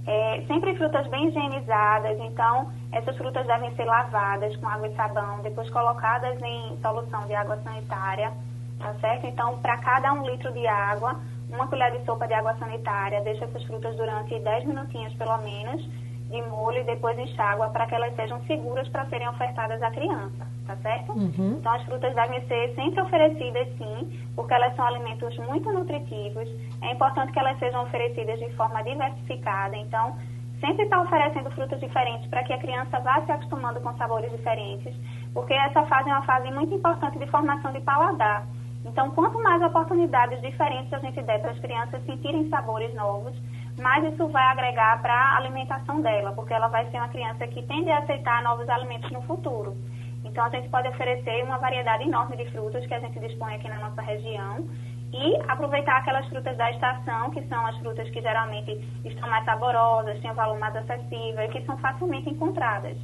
É, 0.06 0.40
sempre 0.46 0.76
frutas 0.76 1.04
bem 1.08 1.28
higienizadas, 1.28 2.16
então 2.20 2.70
essas 2.92 3.16
frutas 3.16 3.44
devem 3.44 3.74
ser 3.74 3.84
lavadas 3.84 4.54
com 4.56 4.68
água 4.68 4.86
e 4.86 4.94
sabão, 4.94 5.40
depois 5.40 5.68
colocadas 5.70 6.40
em 6.40 6.78
solução 6.80 7.26
de 7.26 7.34
água 7.34 7.56
sanitária, 7.64 8.32
tá 8.78 8.94
certo? 9.00 9.26
Então, 9.26 9.58
para 9.58 9.76
cada 9.78 10.12
um 10.12 10.24
litro 10.24 10.52
de 10.52 10.64
água, 10.64 11.20
uma 11.50 11.66
colher 11.66 11.90
de 11.90 12.04
sopa 12.04 12.26
de 12.28 12.34
água 12.34 12.54
sanitária, 12.54 13.20
deixa 13.22 13.46
essas 13.46 13.64
frutas 13.64 13.96
durante 13.96 14.38
10 14.38 14.64
minutinhos 14.66 15.12
pelo 15.14 15.38
menos, 15.38 15.84
de 16.28 16.42
molho 16.42 16.80
e 16.80 16.84
depois 16.84 17.18
enxágua 17.18 17.68
para 17.70 17.86
que 17.86 17.94
elas 17.94 18.14
sejam 18.16 18.40
seguras 18.46 18.88
para 18.88 19.06
serem 19.06 19.28
ofertadas 19.28 19.80
à 19.82 19.90
criança, 19.90 20.46
tá 20.66 20.76
certo? 20.76 21.12
Uhum. 21.12 21.56
Então 21.58 21.72
as 21.72 21.82
frutas 21.84 22.14
devem 22.14 22.44
ser 22.46 22.74
sempre 22.74 23.00
oferecidas 23.00 23.68
sim, 23.78 24.20
porque 24.34 24.52
elas 24.52 24.74
são 24.74 24.86
alimentos 24.86 25.36
muito 25.38 25.72
nutritivos. 25.72 26.48
É 26.82 26.92
importante 26.92 27.32
que 27.32 27.38
elas 27.38 27.58
sejam 27.58 27.84
oferecidas 27.84 28.38
de 28.38 28.50
forma 28.56 28.82
diversificada, 28.82 29.76
então 29.76 30.16
sempre 30.60 30.84
está 30.84 31.00
oferecendo 31.00 31.50
frutas 31.50 31.78
diferentes 31.78 32.26
para 32.28 32.42
que 32.42 32.52
a 32.52 32.58
criança 32.58 32.98
vá 33.00 33.20
se 33.22 33.30
acostumando 33.30 33.80
com 33.80 33.94
sabores 33.96 34.30
diferentes, 34.32 34.94
porque 35.32 35.52
essa 35.54 35.84
fase 35.84 36.08
é 36.08 36.12
uma 36.12 36.22
fase 36.22 36.50
muito 36.50 36.74
importante 36.74 37.18
de 37.18 37.26
formação 37.26 37.72
de 37.72 37.80
paladar. 37.80 38.46
Então, 38.84 39.10
quanto 39.10 39.42
mais 39.42 39.60
oportunidades 39.62 40.40
diferentes 40.40 40.92
a 40.92 40.98
gente 40.98 41.20
der 41.22 41.40
para 41.40 41.50
as 41.50 41.58
crianças 41.58 42.04
sentirem 42.04 42.48
sabores 42.48 42.94
novos, 42.94 43.34
mais 43.78 44.04
isso 44.12 44.26
vai 44.28 44.44
agregar 44.44 45.00
para 45.02 45.12
a 45.12 45.36
alimentação 45.38 46.00
dela, 46.00 46.32
porque 46.32 46.54
ela 46.54 46.68
vai 46.68 46.90
ser 46.90 46.96
uma 46.96 47.08
criança 47.08 47.46
que 47.46 47.62
tende 47.62 47.90
a 47.90 47.98
aceitar 47.98 48.42
novos 48.42 48.68
alimentos 48.68 49.10
no 49.10 49.22
futuro. 49.22 49.76
Então, 50.24 50.44
a 50.44 50.48
gente 50.50 50.68
pode 50.68 50.88
oferecer 50.88 51.44
uma 51.44 51.58
variedade 51.58 52.04
enorme 52.04 52.36
de 52.36 52.50
frutas 52.50 52.84
que 52.86 52.94
a 52.94 53.00
gente 53.00 53.20
dispõe 53.20 53.54
aqui 53.54 53.68
na 53.68 53.78
nossa 53.78 54.02
região 54.02 54.66
e 55.12 55.36
aproveitar 55.48 55.98
aquelas 55.98 56.26
frutas 56.28 56.56
da 56.56 56.70
estação, 56.70 57.30
que 57.30 57.42
são 57.46 57.64
as 57.66 57.76
frutas 57.78 58.08
que 58.10 58.20
geralmente 58.20 58.72
estão 59.04 59.28
mais 59.28 59.44
saborosas, 59.44 60.20
têm 60.20 60.30
um 60.30 60.34
valor 60.34 60.58
mais 60.58 60.74
acessível 60.74 61.42
e 61.44 61.48
que 61.48 61.62
são 61.64 61.76
facilmente 61.78 62.28
encontradas. 62.28 62.96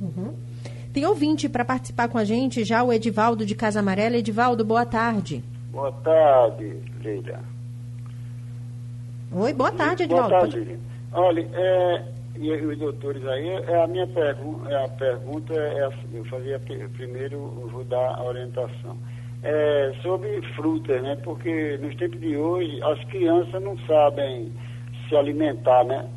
Uhum. 0.00 0.34
Tem 0.92 1.04
ouvinte 1.04 1.48
para 1.48 1.64
participar 1.64 2.08
com 2.08 2.16
a 2.16 2.24
gente, 2.24 2.64
já 2.64 2.82
o 2.82 2.92
Edivaldo 2.92 3.44
de 3.44 3.54
Casa 3.54 3.80
Amarela. 3.80 4.16
Edivaldo, 4.16 4.64
boa 4.64 4.86
tarde. 4.86 5.44
Boa 5.70 5.92
tarde, 5.92 6.80
Leila. 7.02 7.55
Oi, 9.32 9.52
boa 9.52 9.72
tarde, 9.72 10.04
Edvaldo. 10.04 10.28
Boa 10.28 10.40
tarde. 10.40 10.78
Olha, 11.12 11.48
é, 11.52 12.02
e 12.36 12.50
os 12.52 12.78
doutores 12.78 13.26
aí, 13.26 13.48
é 13.48 13.82
a 13.82 13.86
minha 13.86 14.06
pergunta, 14.06 14.70
é 14.70 14.84
a 14.84 14.88
pergunta 14.88 15.54
é 15.54 15.84
assim, 15.84 16.08
eu 16.14 16.24
fazia 16.26 16.60
primeiro, 16.96 17.38
vou 17.72 17.84
dar 17.84 18.14
a 18.14 18.22
orientação. 18.22 18.96
É, 19.42 19.92
sobre 20.02 20.40
frutas, 20.54 21.02
né? 21.02 21.16
Porque 21.22 21.78
nos 21.78 21.94
tempos 21.96 22.20
de 22.20 22.36
hoje 22.36 22.82
as 22.82 23.02
crianças 23.04 23.62
não 23.62 23.78
sabem 23.80 24.52
se 25.08 25.16
alimentar, 25.16 25.84
né? 25.84 26.08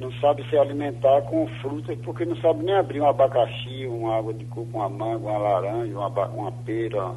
Não 0.00 0.12
sabem 0.14 0.44
se 0.48 0.56
alimentar 0.56 1.22
com 1.22 1.46
frutas, 1.60 1.96
porque 2.02 2.24
não 2.24 2.36
sabem 2.36 2.64
nem 2.64 2.74
abrir 2.74 3.00
um 3.00 3.08
abacaxi, 3.08 3.86
uma 3.86 4.16
água 4.16 4.34
de 4.34 4.44
coco, 4.46 4.68
uma 4.72 4.88
manga, 4.88 5.28
uma 5.28 5.38
laranja, 5.38 5.96
uma, 5.96 6.08
uma 6.28 6.52
pera, 6.52 7.12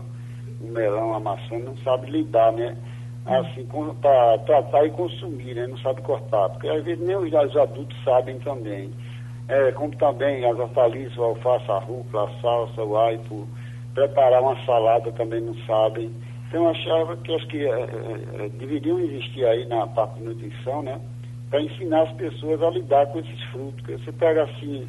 um 0.61 0.71
melão, 0.71 1.09
uma 1.09 1.19
maçã, 1.19 1.57
não 1.57 1.77
sabem 1.77 2.11
lidar, 2.11 2.51
né? 2.51 2.77
Assim, 3.25 3.67
para 4.01 4.37
tratar 4.39 4.85
e 4.85 4.91
consumir, 4.91 5.55
né? 5.55 5.67
Não 5.67 5.77
sabe 5.79 6.01
cortar, 6.01 6.49
porque 6.49 6.67
às 6.67 6.83
vezes 6.83 7.05
nem 7.05 7.15
os, 7.15 7.33
os 7.33 7.57
adultos 7.57 7.97
sabem 8.03 8.39
também. 8.39 8.91
É, 9.47 9.71
como 9.73 9.95
também 9.97 10.43
as 10.45 10.57
hortaliças, 10.57 11.17
o 11.17 11.23
alface, 11.23 11.69
a 11.69 11.77
rúcula, 11.77 12.23
a 12.23 12.41
salsa, 12.41 12.83
o 12.83 12.97
aipo, 12.97 13.47
preparar 13.93 14.41
uma 14.41 14.55
salada 14.65 15.11
também 15.13 15.41
não 15.41 15.55
sabem. 15.65 16.11
Então 16.47 16.63
eu 16.63 16.69
achava 16.69 17.17
que 17.17 17.33
acho 17.33 17.47
que 17.47 17.65
é, 17.65 17.69
é, 17.69 18.45
é, 18.45 18.49
deveriam 18.49 18.99
existir 18.99 19.45
aí 19.45 19.65
na 19.65 19.87
parte 19.87 20.19
de 20.19 20.25
nutrição, 20.25 20.83
né? 20.83 20.99
Para 21.49 21.61
ensinar 21.61 22.03
as 22.03 22.11
pessoas 22.13 22.61
a 22.61 22.69
lidar 22.69 23.07
com 23.07 23.19
esses 23.19 23.43
frutos. 23.45 23.75
Porque 23.81 23.97
você 23.97 24.11
pega 24.11 24.43
assim, 24.43 24.87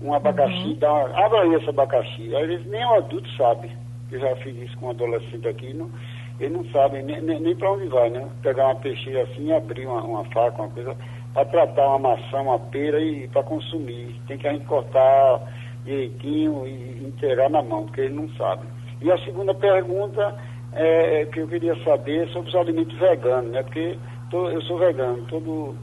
um 0.00 0.12
abacaxi, 0.12 0.68
uhum. 0.68 0.78
dá 0.78 0.92
uma, 0.92 1.24
abre 1.24 1.38
aí 1.38 1.54
esse 1.54 1.68
abacaxi. 1.68 2.34
Às 2.34 2.46
vezes 2.46 2.66
nem 2.66 2.84
o 2.84 2.94
adulto 2.94 3.28
sabe. 3.36 3.70
Eu 4.10 4.20
já 4.20 4.36
fiz 4.36 4.56
isso 4.56 4.76
com 4.78 4.86
um 4.86 4.90
adolescente 4.90 5.48
aqui, 5.48 5.74
não, 5.74 5.90
eles 6.38 6.56
não 6.56 6.64
sabem 6.66 7.02
nem, 7.02 7.20
nem, 7.22 7.40
nem 7.40 7.56
para 7.56 7.72
onde 7.72 7.88
vai, 7.88 8.10
né? 8.10 8.28
Pegar 8.42 8.66
uma 8.66 8.76
peixeira 8.76 9.22
assim, 9.22 9.52
abrir 9.52 9.86
uma, 9.86 10.02
uma 10.02 10.24
faca, 10.26 10.62
uma 10.62 10.70
coisa, 10.70 10.96
para 11.32 11.44
tratar 11.46 11.88
uma 11.88 12.10
maçã, 12.10 12.40
uma 12.40 12.58
pera 12.58 13.00
e 13.00 13.26
para 13.28 13.42
consumir. 13.42 14.14
Tem 14.26 14.36
que 14.36 14.46
a 14.46 14.52
gente 14.52 14.66
cortar 14.66 15.40
direitinho 15.84 16.66
e 16.66 17.06
inteirar 17.06 17.48
na 17.48 17.62
mão, 17.62 17.84
porque 17.84 18.02
eles 18.02 18.16
não 18.16 18.28
sabem. 18.30 18.68
E 19.00 19.10
a 19.10 19.18
segunda 19.18 19.54
pergunta 19.54 20.34
é, 20.72 21.24
que 21.26 21.40
eu 21.40 21.48
queria 21.48 21.74
saber 21.84 22.28
sobre 22.28 22.50
os 22.50 22.54
alimentos 22.54 22.98
veganos, 22.98 23.50
né? 23.50 23.62
Porque 23.62 23.98
tô, 24.30 24.48
eu 24.50 24.60
sou 24.62 24.78
vegano, 24.78 25.24
todo. 25.26 25.74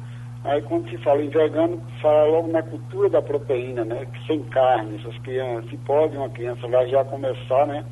Aí 0.43 0.61
quando 0.63 0.89
se 0.89 0.97
fala 0.97 1.23
em 1.23 1.29
vegano, 1.29 1.81
fala 2.01 2.25
logo 2.25 2.51
na 2.51 2.61
cultura 2.61 3.09
da 3.09 3.21
proteína, 3.21 3.85
né? 3.85 4.05
Sem 4.27 4.43
carne, 4.43 4.99
essas 4.99 5.17
crianças, 5.19 5.69
se 5.69 5.77
pode 5.77 6.17
uma 6.17 6.29
criança 6.29 6.67
lá 6.67 6.85
já 6.85 7.03
começar, 7.05 7.65
né? 7.65 7.83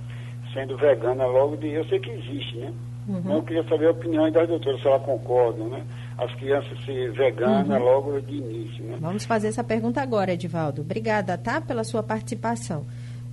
Sendo 0.53 0.77
vegana 0.77 1.25
logo 1.25 1.55
de. 1.57 1.69
Eu 1.69 1.85
sei 1.85 1.99
que 1.99 2.09
existe, 2.09 2.57
né? 2.57 2.73
Uhum. 3.07 3.35
Eu 3.35 3.43
queria 3.43 3.63
saber 3.67 3.87
a 3.87 3.91
opinião 3.91 4.29
das 4.31 4.47
doutoras, 4.47 4.81
se 4.81 4.87
ela 4.87 4.99
concordam, 4.99 5.67
né? 5.67 5.83
As 6.17 6.33
crianças 6.35 6.79
ser 6.85 7.11
veganas 7.11 7.67
uhum. 7.67 7.83
logo 7.83 8.21
de 8.21 8.35
início, 8.35 8.83
né? 8.85 8.97
Vamos 8.99 9.25
fazer 9.25 9.47
essa 9.47 9.63
pergunta 9.63 10.01
agora, 10.01 10.33
Edivaldo. 10.33 10.81
Obrigada, 10.81 11.37
tá? 11.37 11.59
Pela 11.59 11.83
sua 11.83 12.03
participação. 12.03 12.85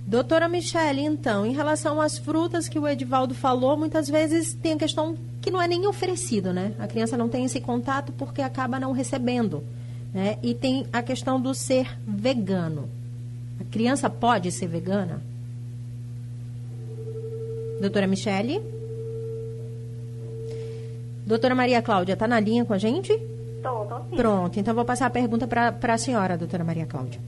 Doutora 0.07 0.49
Michele, 0.49 1.01
então, 1.01 1.45
em 1.45 1.53
relação 1.53 2.01
às 2.01 2.17
frutas 2.17 2.67
que 2.67 2.79
o 2.79 2.87
Edivaldo 2.87 3.35
falou, 3.35 3.77
muitas 3.77 4.09
vezes 4.09 4.55
tem 4.55 4.73
a 4.73 4.77
questão 4.77 5.15
que 5.39 5.51
não 5.51 5.61
é 5.61 5.67
nem 5.67 5.85
oferecido, 5.85 6.51
né? 6.51 6.73
A 6.79 6.87
criança 6.87 7.15
não 7.15 7.29
tem 7.29 7.45
esse 7.45 7.61
contato 7.61 8.11
porque 8.13 8.41
acaba 8.41 8.79
não 8.79 8.91
recebendo. 8.91 9.63
Né? 10.11 10.39
E 10.41 10.55
tem 10.55 10.87
a 10.91 11.03
questão 11.03 11.39
do 11.39 11.53
ser 11.53 11.95
vegano. 12.07 12.89
A 13.61 13.63
criança 13.71 14.09
pode 14.09 14.51
ser 14.51 14.67
vegana? 14.67 15.21
Doutora 17.79 18.07
Michele? 18.07 18.61
Doutora 21.25 21.55
Maria 21.55 21.81
Cláudia, 21.81 22.13
está 22.13 22.27
na 22.27 22.39
linha 22.39 22.65
com 22.65 22.73
a 22.73 22.77
gente? 22.77 23.13
Estou, 23.13 23.83
estou 23.83 24.05
sim. 24.09 24.15
Pronto, 24.15 24.59
então 24.59 24.73
vou 24.73 24.83
passar 24.83 25.05
a 25.05 25.09
pergunta 25.09 25.47
para 25.47 25.93
a 25.93 25.97
senhora, 25.97 26.37
doutora 26.37 26.63
Maria 26.63 26.85
Cláudia. 26.85 27.21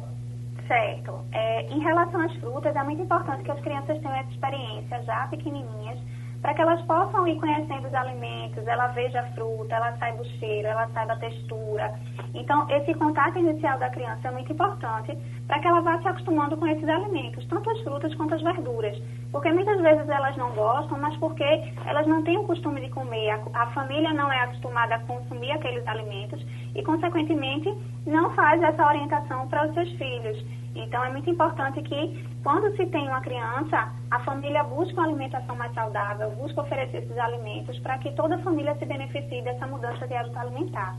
Certo. 0.68 1.14
É, 1.32 1.68
em 1.68 1.80
relação 1.80 2.20
às 2.22 2.34
frutas, 2.38 2.76
é 2.76 2.84
muito 2.84 3.02
importante 3.02 3.44
que 3.44 3.52
as 3.52 3.60
crianças 3.62 4.00
tenham 4.00 4.16
essa 4.16 4.32
experiência 4.32 5.04
já 5.04 5.28
pequenininhas 5.28 6.00
para 6.42 6.54
que 6.56 6.62
elas 6.62 6.82
possam 6.84 7.28
ir 7.28 7.40
conhecendo 7.40 7.88
os 7.88 7.94
alimentos, 7.94 8.66
ela 8.66 8.88
veja 8.88 9.22
a 9.22 9.32
fruta, 9.34 9.76
ela 9.76 9.96
saiba 9.98 10.22
o 10.22 10.26
cheiro, 10.26 10.68
ela 10.68 10.88
saiba 10.90 11.14
a 11.14 11.18
textura. 11.18 11.94
Então, 12.34 12.68
esse 12.70 12.94
contato 12.96 13.38
inicial 13.38 13.78
da 13.78 13.90
criança 13.90 14.28
é 14.28 14.32
muito 14.32 14.52
importante 14.52 15.16
para 15.48 15.60
que 15.60 15.68
ela 15.68 15.82
vá 15.82 16.02
se 16.02 16.08
acostumando 16.08 16.58
com 16.58 16.66
esses 16.66 16.88
alimentos, 16.88 17.46
tanto 17.48 17.70
as 17.70 17.80
frutas 17.82 18.14
quanto 18.16 18.34
as 18.34 18.42
verduras. 18.42 18.98
Porque 19.32 19.52
muitas 19.52 19.80
vezes 19.82 20.10
elas 20.10 20.36
não 20.36 20.52
gostam, 20.52 21.00
mas 21.00 21.16
porque 21.18 21.44
elas 21.86 22.08
não 22.08 22.24
têm 22.24 22.38
o 22.38 22.44
costume 22.44 22.82
de 22.82 22.90
comer, 22.90 23.30
a, 23.30 23.40
a 23.54 23.68
família 23.68 24.14
não 24.14 24.32
é 24.32 24.40
acostumada 24.40 24.96
a 24.96 25.00
consumir 25.00 25.52
aqueles 25.52 25.88
alimentos 25.88 26.44
e, 26.74 26.82
consequentemente, 26.82 27.72
não 28.06 28.34
faz 28.34 28.62
essa 28.64 28.88
orientação 28.88 29.48
para 29.48 29.68
os 29.68 29.74
seus 29.74 29.92
filhos. 29.94 30.44
Então, 30.76 31.04
é 31.04 31.10
muito 31.12 31.30
importante 31.30 31.82
que, 31.82 32.26
quando 32.44 32.76
se 32.76 32.86
tem 32.88 33.08
uma 33.08 33.22
criança, 33.22 33.92
a 34.10 34.20
família 34.20 34.64
busque 34.64 34.94
uma 34.94 35.04
alimentação 35.04 35.56
mais 35.56 35.74
saudável, 35.74 36.32
busque 36.32 36.60
oferecer 36.60 36.98
esses 36.98 37.18
alimentos 37.18 37.78
para 37.80 37.98
que 37.98 38.12
toda 38.12 38.36
a 38.36 38.40
família 38.40 38.76
se 38.76 38.86
beneficie 38.86 39.42
dessa 39.42 39.68
mudança 39.68 40.08
de 40.08 40.14
hábito 40.14 40.40
alimentar. 40.40 40.96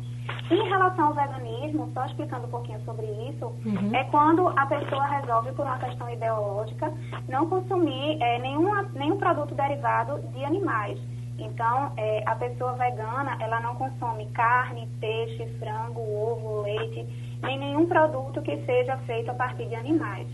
Em 0.51 0.69
relação 0.69 1.07
ao 1.07 1.15
veganismo, 1.15 1.91
só 1.95 2.05
explicando 2.07 2.47
um 2.47 2.51
pouquinho 2.51 2.81
sobre 2.85 3.07
isso, 3.07 3.47
uhum. 3.65 3.95
é 3.95 4.05
quando 4.05 4.49
a 4.49 4.67
pessoa 4.67 5.07
resolve, 5.07 5.53
por 5.53 5.65
uma 5.65 5.79
questão 5.79 6.09
ideológica, 6.11 6.93
não 7.29 7.49
consumir 7.49 8.23
é, 8.23 8.39
nenhuma, 8.39 8.83
nenhum 8.95 9.17
produto 9.17 9.55
derivado 9.55 10.21
de 10.33 10.45
animais. 10.45 10.99
Então, 11.39 11.93
é, 11.97 12.23
a 12.27 12.37
pessoa 12.37 12.75
vegana, 12.75 13.37
ela 13.41 13.61
não 13.61 13.75
consome 13.75 14.27
carne, 14.33 14.87
peixe, 15.01 15.47
frango, 15.59 16.01
ovo, 16.01 16.63
leite, 16.63 17.07
nem 17.43 17.59
nenhum 17.59 17.87
produto 17.87 18.41
que 18.43 18.57
seja 18.65 18.97
feito 18.99 19.31
a 19.31 19.35
partir 19.35 19.67
de 19.67 19.75
animais. 19.75 20.29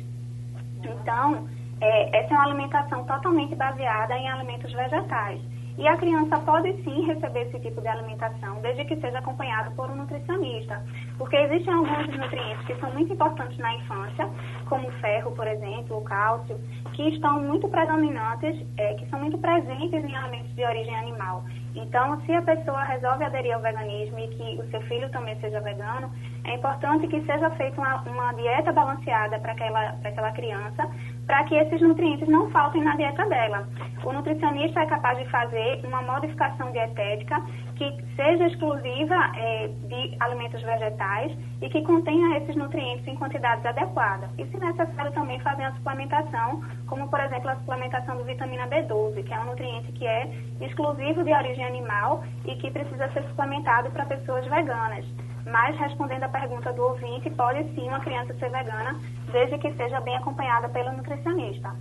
Então, 0.82 1.48
é, 1.80 2.18
essa 2.18 2.34
é 2.34 2.36
uma 2.36 2.46
alimentação 2.46 3.04
totalmente 3.04 3.54
baseada 3.54 4.16
em 4.16 4.28
alimentos 4.28 4.72
vegetais. 4.72 5.40
E 5.78 5.86
a 5.86 5.96
criança 5.96 6.40
pode 6.40 6.72
sim 6.82 7.06
receber 7.06 7.42
esse 7.42 7.60
tipo 7.60 7.80
de 7.80 7.86
alimentação, 7.86 8.60
desde 8.60 8.84
que 8.84 8.96
seja 8.96 9.20
acompanhado 9.20 9.70
por 9.76 9.88
um 9.88 9.94
nutricionista. 9.94 10.84
Porque 11.16 11.36
existem 11.36 11.72
alguns 11.72 12.08
nutrientes 12.16 12.66
que 12.66 12.74
são 12.80 12.92
muito 12.92 13.12
importantes 13.12 13.56
na 13.58 13.76
infância, 13.76 14.28
como 14.68 14.88
o 14.88 14.92
ferro, 14.94 15.30
por 15.36 15.46
exemplo, 15.46 15.98
o 15.98 16.02
cálcio, 16.02 16.58
que 16.94 17.10
estão 17.10 17.40
muito 17.40 17.68
predominantes, 17.68 18.60
é, 18.76 18.94
que 18.94 19.08
são 19.08 19.20
muito 19.20 19.38
presentes 19.38 20.04
em 20.04 20.16
alimentos 20.16 20.52
de 20.56 20.64
origem 20.64 20.96
animal. 20.96 21.44
Então, 21.80 22.20
se 22.22 22.32
a 22.32 22.42
pessoa 22.42 22.82
resolve 22.82 23.24
aderir 23.24 23.54
ao 23.54 23.62
veganismo 23.62 24.18
e 24.18 24.28
que 24.28 24.60
o 24.60 24.68
seu 24.70 24.80
filho 24.82 25.08
também 25.10 25.38
seja 25.40 25.60
vegano, 25.60 26.10
é 26.44 26.54
importante 26.54 27.06
que 27.06 27.20
seja 27.24 27.48
feita 27.50 27.80
uma, 27.80 28.02
uma 28.02 28.32
dieta 28.32 28.72
balanceada 28.72 29.38
para 29.38 29.52
aquela, 29.52 29.90
aquela 30.02 30.32
criança, 30.32 30.90
para 31.24 31.44
que 31.44 31.54
esses 31.54 31.80
nutrientes 31.80 32.26
não 32.28 32.50
faltem 32.50 32.82
na 32.82 32.96
dieta 32.96 33.24
dela. 33.26 33.68
O 34.02 34.12
nutricionista 34.12 34.80
é 34.80 34.86
capaz 34.86 35.18
de 35.18 35.26
fazer 35.26 35.80
uma 35.84 36.02
modificação 36.02 36.72
dietética 36.72 37.40
que 37.78 38.04
seja 38.16 38.48
exclusiva 38.48 39.14
é, 39.36 39.68
de 39.68 40.16
alimentos 40.18 40.60
vegetais 40.62 41.32
e 41.62 41.68
que 41.68 41.80
contenha 41.82 42.38
esses 42.38 42.56
nutrientes 42.56 43.06
em 43.06 43.14
quantidades 43.14 43.64
adequadas. 43.64 44.28
E, 44.36 44.44
se 44.46 44.58
necessário, 44.58 45.12
também 45.12 45.38
fazer 45.40 45.62
a 45.62 45.72
suplementação, 45.72 46.62
como, 46.88 47.08
por 47.08 47.20
exemplo, 47.20 47.48
a 47.48 47.56
suplementação 47.56 48.16
de 48.16 48.24
vitamina 48.24 48.66
B12, 48.66 49.22
que 49.22 49.32
é 49.32 49.40
um 49.40 49.44
nutriente 49.44 49.92
que 49.92 50.04
é 50.04 50.28
exclusivo 50.60 51.22
de 51.22 51.32
origem 51.32 51.64
animal 51.64 52.24
e 52.44 52.56
que 52.56 52.70
precisa 52.70 53.08
ser 53.12 53.22
suplementado 53.28 53.90
para 53.90 54.04
pessoas 54.06 54.44
veganas. 54.46 55.06
Mas, 55.46 55.78
respondendo 55.78 56.24
à 56.24 56.28
pergunta 56.28 56.72
do 56.72 56.82
ouvinte, 56.82 57.30
pode 57.30 57.62
sim 57.74 57.88
uma 57.88 58.00
criança 58.00 58.34
ser 58.34 58.50
vegana, 58.50 58.98
desde 59.30 59.56
que 59.58 59.72
seja 59.74 60.00
bem 60.00 60.16
acompanhada 60.16 60.68
pelo 60.68 60.92
nutricionista. 60.92 61.72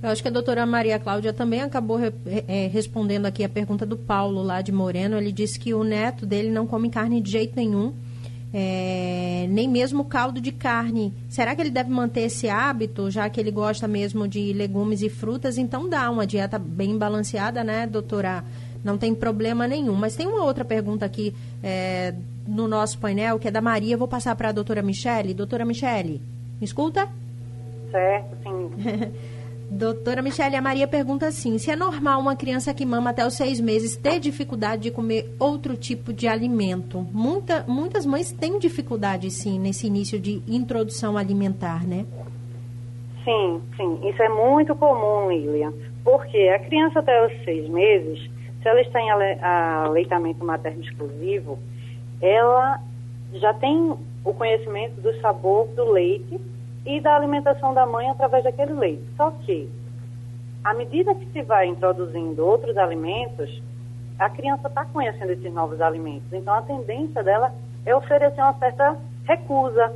Eu 0.00 0.10
acho 0.10 0.22
que 0.22 0.28
a 0.28 0.30
doutora 0.30 0.64
Maria 0.64 0.98
Cláudia 0.98 1.32
também 1.32 1.60
acabou 1.60 1.98
é, 2.00 2.70
respondendo 2.72 3.26
aqui 3.26 3.42
a 3.42 3.48
pergunta 3.48 3.84
do 3.84 3.96
Paulo, 3.96 4.42
lá 4.42 4.62
de 4.62 4.70
Moreno. 4.70 5.16
Ele 5.16 5.32
disse 5.32 5.58
que 5.58 5.74
o 5.74 5.82
neto 5.82 6.24
dele 6.24 6.50
não 6.50 6.66
come 6.68 6.88
carne 6.88 7.20
de 7.20 7.30
jeito 7.32 7.56
nenhum, 7.56 7.92
é, 8.54 9.46
nem 9.50 9.68
mesmo 9.68 10.04
caldo 10.04 10.40
de 10.40 10.52
carne. 10.52 11.12
Será 11.28 11.54
que 11.54 11.60
ele 11.60 11.70
deve 11.70 11.90
manter 11.90 12.22
esse 12.22 12.48
hábito, 12.48 13.10
já 13.10 13.28
que 13.28 13.40
ele 13.40 13.50
gosta 13.50 13.88
mesmo 13.88 14.28
de 14.28 14.52
legumes 14.52 15.02
e 15.02 15.08
frutas? 15.08 15.58
Então 15.58 15.88
dá 15.88 16.08
uma 16.10 16.24
dieta 16.24 16.60
bem 16.60 16.96
balanceada, 16.96 17.64
né, 17.64 17.84
doutora? 17.84 18.44
Não 18.84 18.96
tem 18.96 19.12
problema 19.12 19.66
nenhum. 19.66 19.94
Mas 19.94 20.14
tem 20.14 20.28
uma 20.28 20.44
outra 20.44 20.64
pergunta 20.64 21.04
aqui 21.04 21.34
é, 21.60 22.14
no 22.46 22.68
nosso 22.68 22.98
painel, 22.98 23.36
que 23.40 23.48
é 23.48 23.50
da 23.50 23.60
Maria. 23.60 23.96
Vou 23.96 24.06
passar 24.06 24.36
para 24.36 24.50
a 24.50 24.52
doutora 24.52 24.80
Michele. 24.80 25.34
Doutora 25.34 25.64
Michele, 25.64 26.22
me 26.60 26.64
escuta? 26.64 27.08
Certo, 27.90 28.36
sim. 28.44 28.70
doutora 29.70 30.22
Michele, 30.22 30.56
a 30.56 30.62
Maria 30.62 30.88
pergunta 30.88 31.26
assim: 31.26 31.58
se 31.58 31.70
é 31.70 31.76
normal 31.76 32.20
uma 32.20 32.36
criança 32.36 32.72
que 32.72 32.86
mama 32.86 33.10
até 33.10 33.26
os 33.26 33.34
seis 33.34 33.60
meses 33.60 33.96
ter 33.96 34.18
dificuldade 34.18 34.82
de 34.82 34.90
comer 34.90 35.34
outro 35.38 35.76
tipo 35.76 36.12
de 36.12 36.26
alimento? 36.26 37.06
Muita, 37.12 37.64
muitas 37.68 38.06
mães 38.06 38.32
têm 38.32 38.58
dificuldade, 38.58 39.30
sim, 39.30 39.58
nesse 39.58 39.86
início 39.86 40.18
de 40.18 40.42
introdução 40.46 41.16
alimentar, 41.16 41.86
né? 41.86 42.06
Sim, 43.24 43.60
sim. 43.76 44.08
Isso 44.08 44.22
é 44.22 44.28
muito 44.28 44.74
comum, 44.74 45.30
Lilian. 45.30 45.72
Porque 46.02 46.38
a 46.48 46.58
criança 46.58 47.00
até 47.00 47.26
os 47.26 47.44
seis 47.44 47.68
meses, 47.68 48.18
se 48.62 48.68
ela 48.68 48.80
está 48.80 49.00
em 49.00 49.10
aleitamento 49.10 50.44
materno 50.44 50.82
exclusivo, 50.82 51.58
ela 52.22 52.80
já 53.34 53.52
tem 53.54 53.94
o 54.24 54.32
conhecimento 54.32 55.00
do 55.00 55.14
sabor 55.20 55.68
do 55.68 55.92
leite 55.92 56.40
e 56.84 57.00
da 57.00 57.16
alimentação 57.16 57.74
da 57.74 57.86
mãe 57.86 58.08
através 58.08 58.44
daquele 58.44 58.72
leite. 58.72 59.04
Só 59.16 59.30
que, 59.30 59.68
à 60.64 60.74
medida 60.74 61.14
que 61.14 61.26
se 61.32 61.42
vai 61.42 61.66
introduzindo 61.66 62.46
outros 62.46 62.76
alimentos, 62.76 63.62
a 64.18 64.28
criança 64.28 64.68
está 64.68 64.84
conhecendo 64.84 65.32
esses 65.32 65.52
novos 65.52 65.80
alimentos. 65.80 66.32
Então, 66.32 66.52
a 66.54 66.62
tendência 66.62 67.22
dela 67.22 67.52
é 67.86 67.94
oferecer 67.94 68.40
uma 68.40 68.54
certa 68.54 68.96
recusa. 69.24 69.92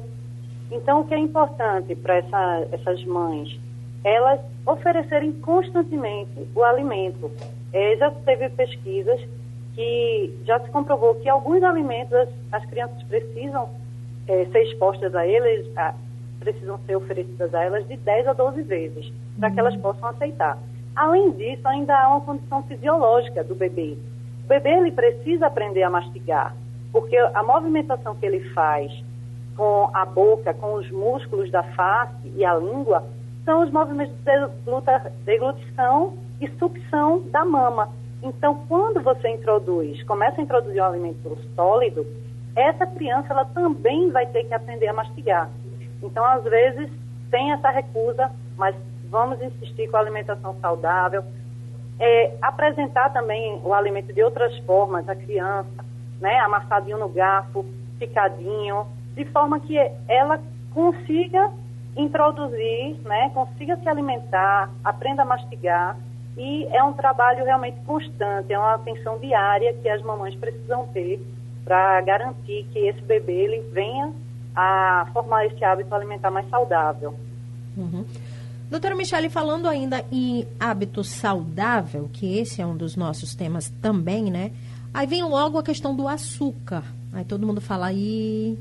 Então, 0.70 1.00
o 1.00 1.06
que 1.06 1.14
é 1.14 1.18
importante 1.18 1.94
para 1.96 2.16
essa, 2.16 2.68
essas 2.72 3.04
mães? 3.04 3.58
Elas 4.04 4.40
oferecerem 4.66 5.32
constantemente 5.32 6.48
o 6.54 6.62
alimento. 6.62 7.30
É, 7.72 7.96
já 7.96 8.10
teve 8.10 8.48
pesquisas 8.50 9.20
que 9.74 10.38
já 10.44 10.60
se 10.60 10.70
comprovou 10.70 11.14
que 11.16 11.28
alguns 11.28 11.62
alimentos 11.62 12.12
as, 12.12 12.28
as 12.52 12.66
crianças 12.66 13.02
precisam 13.04 13.70
é, 14.28 14.44
ser 14.46 14.62
expostas 14.64 15.14
a 15.14 15.26
eles, 15.26 15.66
a, 15.76 15.94
precisam 16.42 16.78
ser 16.86 16.96
oferecidas 16.96 17.54
a 17.54 17.62
elas 17.62 17.86
de 17.86 17.96
10 17.96 18.26
a 18.28 18.32
12 18.32 18.62
vezes, 18.62 19.12
para 19.38 19.50
que 19.50 19.60
elas 19.60 19.76
possam 19.76 20.08
aceitar. 20.08 20.58
Além 20.94 21.30
disso, 21.32 21.66
ainda 21.66 21.96
há 21.96 22.08
uma 22.08 22.20
condição 22.20 22.62
fisiológica 22.64 23.44
do 23.44 23.54
bebê. 23.54 23.96
O 24.44 24.48
bebê 24.48 24.70
ele 24.70 24.90
precisa 24.90 25.46
aprender 25.46 25.82
a 25.82 25.90
mastigar, 25.90 26.54
porque 26.92 27.16
a 27.16 27.42
movimentação 27.42 28.14
que 28.16 28.26
ele 28.26 28.50
faz 28.50 28.92
com 29.56 29.90
a 29.94 30.04
boca, 30.04 30.52
com 30.52 30.74
os 30.74 30.90
músculos 30.90 31.50
da 31.50 31.62
face 31.62 32.32
e 32.36 32.44
a 32.44 32.54
língua, 32.56 33.04
são 33.44 33.62
os 33.62 33.70
movimentos 33.70 34.14
de 34.16 35.14
deglutição 35.24 36.14
e 36.40 36.48
sucção 36.58 37.20
da 37.30 37.44
mama. 37.44 37.88
Então, 38.22 38.64
quando 38.68 39.00
você 39.02 39.28
introduz, 39.28 40.02
começa 40.04 40.40
a 40.40 40.44
introduzir 40.44 40.80
um 40.80 40.86
alimento 40.86 41.38
sólido, 41.54 42.06
essa 42.54 42.86
criança 42.86 43.28
ela 43.30 43.44
também 43.46 44.10
vai 44.10 44.26
ter 44.26 44.44
que 44.44 44.54
aprender 44.54 44.88
a 44.88 44.92
mastigar. 44.92 45.50
Então, 46.02 46.24
às 46.24 46.42
vezes, 46.44 46.90
tem 47.30 47.52
essa 47.52 47.70
recusa, 47.70 48.30
mas 48.56 48.74
vamos 49.08 49.40
insistir 49.40 49.88
com 49.88 49.96
a 49.96 50.00
alimentação 50.00 50.56
saudável. 50.60 51.24
É, 51.98 52.36
apresentar 52.40 53.10
também 53.12 53.60
o 53.62 53.72
alimento 53.72 54.12
de 54.12 54.22
outras 54.22 54.56
formas 54.60 55.08
à 55.08 55.14
criança, 55.14 55.84
né? 56.20 56.38
Amassadinho 56.40 56.98
no 56.98 57.08
garfo, 57.08 57.64
picadinho, 57.98 58.86
de 59.14 59.24
forma 59.26 59.60
que 59.60 59.78
ela 60.08 60.40
consiga 60.72 61.50
introduzir, 61.96 62.96
né? 63.04 63.30
Consiga 63.34 63.76
se 63.76 63.88
alimentar, 63.88 64.70
aprenda 64.82 65.22
a 65.22 65.26
mastigar 65.26 65.96
e 66.36 66.66
é 66.70 66.82
um 66.82 66.94
trabalho 66.94 67.44
realmente 67.44 67.78
constante, 67.84 68.52
é 68.52 68.58
uma 68.58 68.74
atenção 68.74 69.18
diária 69.18 69.74
que 69.74 69.88
as 69.88 70.02
mamães 70.02 70.34
precisam 70.34 70.86
ter 70.88 71.20
para 71.64 72.00
garantir 72.00 72.66
que 72.72 72.78
esse 72.78 73.00
bebê 73.02 73.32
ele 73.32 73.60
venha 73.70 74.12
a 74.54 75.06
formar 75.12 75.46
esse 75.46 75.64
hábito 75.64 75.94
alimentar 75.94 76.30
mais 76.30 76.48
saudável. 76.48 77.14
Uhum. 77.76 78.04
Doutora 78.70 78.94
Michele, 78.94 79.28
falando 79.28 79.68
ainda 79.68 80.04
em 80.10 80.46
hábito 80.58 81.04
saudável, 81.04 82.08
que 82.12 82.38
esse 82.38 82.62
é 82.62 82.66
um 82.66 82.76
dos 82.76 82.96
nossos 82.96 83.34
temas 83.34 83.68
também, 83.82 84.30
né? 84.30 84.50
Aí 84.94 85.06
vem 85.06 85.22
logo 85.22 85.58
a 85.58 85.62
questão 85.62 85.94
do 85.94 86.08
açúcar. 86.08 86.82
Aí 87.12 87.24
todo 87.24 87.46
mundo 87.46 87.60
fala 87.60 87.86
aí, 87.86 88.58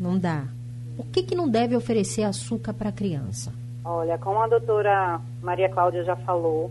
não 0.00 0.18
dá. 0.18 0.44
Por 0.96 1.06
que, 1.06 1.22
que 1.22 1.34
não 1.34 1.48
deve 1.48 1.76
oferecer 1.76 2.24
açúcar 2.24 2.74
para 2.74 2.88
a 2.88 2.92
criança? 2.92 3.52
Olha, 3.84 4.18
como 4.18 4.40
a 4.40 4.48
doutora 4.48 5.20
Maria 5.42 5.68
Cláudia 5.68 6.04
já 6.04 6.16
falou, 6.16 6.70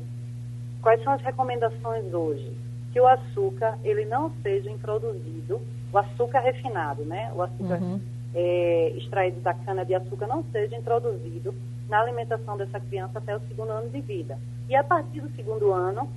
Quais 0.81 1.01
são 1.03 1.13
as 1.13 1.21
recomendações 1.21 2.11
hoje? 2.13 2.51
Que 2.91 2.99
o 2.99 3.07
açúcar 3.07 3.77
ele 3.83 4.03
não 4.05 4.31
seja 4.41 4.69
introduzido, 4.69 5.61
o 5.93 5.97
açúcar 5.97 6.39
refinado, 6.39 7.05
né? 7.05 7.31
O 7.35 7.41
açúcar 7.41 7.79
uhum. 7.81 7.99
É, 8.33 8.93
extraído 8.95 9.39
da 9.41 9.53
cana 9.53 9.85
de 9.85 9.93
açúcar 9.95 10.27
não 10.27 10.43
seja 10.51 10.75
introduzido 10.75 11.53
na 11.89 11.99
alimentação 11.99 12.57
dessa 12.57 12.79
criança 12.79 13.19
até 13.19 13.35
o 13.35 13.41
segundo 13.41 13.71
ano 13.71 13.89
de 13.89 13.99
vida. 14.01 14.37
E 14.69 14.75
a 14.75 14.83
partir 14.83 15.21
do 15.21 15.35
segundo 15.35 15.71
ano, 15.71 16.09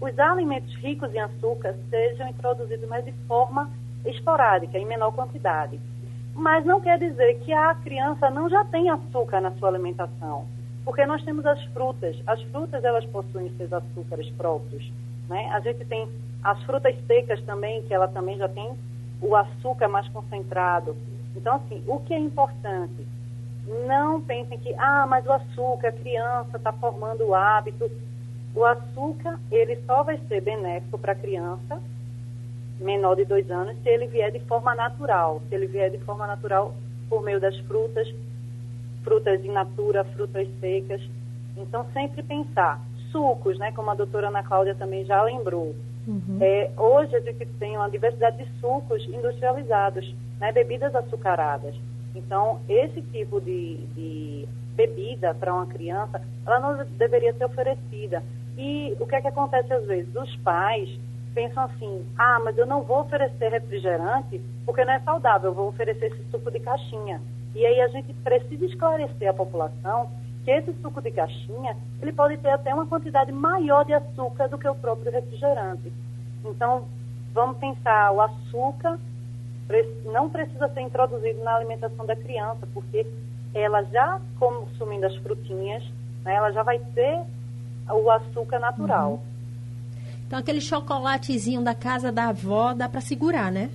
os 0.00 0.18
alimentos 0.18 0.74
ricos 0.76 1.14
em 1.14 1.20
açúcar 1.20 1.74
sejam 1.88 2.28
introduzidos, 2.28 2.88
mas 2.88 3.04
de 3.04 3.12
forma 3.26 3.70
esporádica, 4.04 4.78
em 4.78 4.84
menor 4.84 5.12
quantidade. 5.12 5.80
Mas 6.34 6.64
não 6.64 6.80
quer 6.80 6.98
dizer 6.98 7.40
que 7.40 7.52
a 7.52 7.74
criança 7.76 8.28
não 8.28 8.50
já 8.50 8.64
tem 8.64 8.90
açúcar 8.90 9.40
na 9.40 9.52
sua 9.52 9.68
alimentação 9.68 10.46
porque 10.84 11.06
nós 11.06 11.24
temos 11.24 11.46
as 11.46 11.62
frutas. 11.66 12.16
As 12.26 12.40
frutas, 12.42 12.84
elas 12.84 13.04
possuem 13.06 13.50
seus 13.56 13.72
açúcares 13.72 14.28
próprios, 14.30 14.92
né? 15.28 15.50
A 15.52 15.60
gente 15.60 15.84
tem 15.86 16.08
as 16.42 16.62
frutas 16.64 16.94
secas 17.06 17.40
também, 17.42 17.82
que 17.82 17.94
ela 17.94 18.06
também 18.06 18.36
já 18.36 18.48
tem 18.48 18.72
o 19.20 19.34
açúcar 19.34 19.88
mais 19.88 20.06
concentrado. 20.08 20.94
Então, 21.36 21.56
assim, 21.56 21.82
o 21.86 21.98
que 22.00 22.14
é 22.14 22.18
importante? 22.18 23.06
não 23.86 24.20
pensem 24.20 24.58
que, 24.58 24.74
ah, 24.74 25.06
mas 25.08 25.24
o 25.26 25.32
açúcar, 25.32 25.88
a 25.88 25.92
criança 25.92 26.56
está 26.56 26.72
formando 26.72 27.24
o 27.24 27.34
hábito. 27.34 27.90
O 28.54 28.64
açúcar, 28.64 29.38
ele 29.50 29.76
só 29.86 30.02
vai 30.02 30.18
ser 30.28 30.40
benéfico 30.40 30.98
para 30.98 31.12
a 31.12 31.16
criança 31.16 31.80
menor 32.80 33.14
de 33.14 33.24
dois 33.24 33.48
anos 33.50 33.76
se 33.82 33.88
ele 33.88 34.06
vier 34.06 34.30
de 34.30 34.40
forma 34.40 34.74
natural. 34.74 35.40
Se 35.48 35.54
ele 35.54 35.66
vier 35.66 35.90
de 35.90 35.98
forma 35.98 36.26
natural 36.26 36.74
por 37.08 37.22
meio 37.22 37.40
das 37.40 37.56
frutas, 37.60 38.08
frutas 39.02 39.44
in 39.44 39.52
natura, 39.52 40.04
frutas 40.04 40.48
secas. 40.60 41.00
Então, 41.56 41.86
sempre 41.92 42.22
pensar. 42.22 42.80
Sucos, 43.10 43.58
né, 43.58 43.70
como 43.72 43.90
a 43.90 43.94
doutora 43.94 44.28
Ana 44.28 44.42
Cláudia 44.42 44.74
também 44.74 45.04
já 45.04 45.22
lembrou. 45.22 45.74
Uhum. 46.06 46.38
É, 46.40 46.70
hoje 46.76 47.14
a 47.14 47.20
gente 47.20 47.46
tem 47.58 47.76
uma 47.76 47.88
diversidade 47.88 48.38
de 48.38 48.60
sucos 48.60 49.04
industrializados, 49.08 50.14
né, 50.40 50.52
bebidas 50.52 50.94
açucaradas. 50.94 51.74
Então, 52.14 52.60
esse 52.68 53.02
tipo 53.02 53.40
de, 53.40 53.76
de 53.94 54.48
bebida 54.74 55.34
para 55.34 55.52
uma 55.52 55.66
criança, 55.66 56.20
ela 56.46 56.60
não 56.60 56.84
deveria 56.96 57.32
ser 57.34 57.44
oferecida. 57.44 58.22
E 58.56 58.96
o 59.00 59.06
que 59.06 59.16
é 59.16 59.20
que 59.20 59.28
acontece 59.28 59.72
às 59.72 59.84
vezes? 59.86 60.14
Os 60.14 60.36
pais 60.36 60.88
pensam 61.34 61.64
assim, 61.64 62.06
ah, 62.16 62.40
mas 62.44 62.56
eu 62.56 62.66
não 62.66 62.82
vou 62.82 63.00
oferecer 63.00 63.50
refrigerante 63.50 64.40
porque 64.64 64.84
não 64.84 64.92
é 64.92 65.00
saudável, 65.00 65.50
eu 65.50 65.54
vou 65.54 65.68
oferecer 65.68 66.06
esse 66.06 66.24
suco 66.30 66.50
de 66.50 66.60
caixinha. 66.60 67.20
E 67.54 67.66
aí 67.66 67.80
a 67.80 67.88
gente 67.88 68.12
precisa 68.14 68.64
esclarecer 68.64 69.28
a 69.28 69.34
população 69.34 70.08
que 70.44 70.50
esse 70.50 70.72
suco 70.74 71.00
de 71.00 71.10
caixinha, 71.10 71.76
ele 72.02 72.12
pode 72.12 72.36
ter 72.36 72.50
até 72.50 72.72
uma 72.72 72.86
quantidade 72.86 73.32
maior 73.32 73.84
de 73.84 73.94
açúcar 73.94 74.48
do 74.48 74.58
que 74.58 74.68
o 74.68 74.74
próprio 74.74 75.10
refrigerante. 75.10 75.90
Então, 76.44 76.84
vamos 77.32 77.56
pensar, 77.56 78.12
o 78.12 78.20
açúcar 78.20 78.98
não 80.04 80.28
precisa 80.28 80.68
ser 80.68 80.80
introduzido 80.80 81.42
na 81.42 81.56
alimentação 81.56 82.04
da 82.04 82.14
criança, 82.14 82.66
porque 82.72 83.06
ela 83.54 83.82
já 83.84 84.20
consumindo 84.38 85.06
as 85.06 85.16
frutinhas, 85.16 85.82
né, 86.24 86.34
ela 86.34 86.52
já 86.52 86.62
vai 86.62 86.78
ter 86.78 87.20
o 87.90 88.10
açúcar 88.10 88.58
natural. 88.58 89.12
Uhum. 89.12 89.20
Então 90.26 90.38
aquele 90.38 90.60
chocolatezinho 90.60 91.62
da 91.62 91.74
casa 91.74 92.10
da 92.10 92.28
avó 92.28 92.74
dá 92.74 92.88
para 92.88 93.00
segurar, 93.00 93.52
né? 93.52 93.70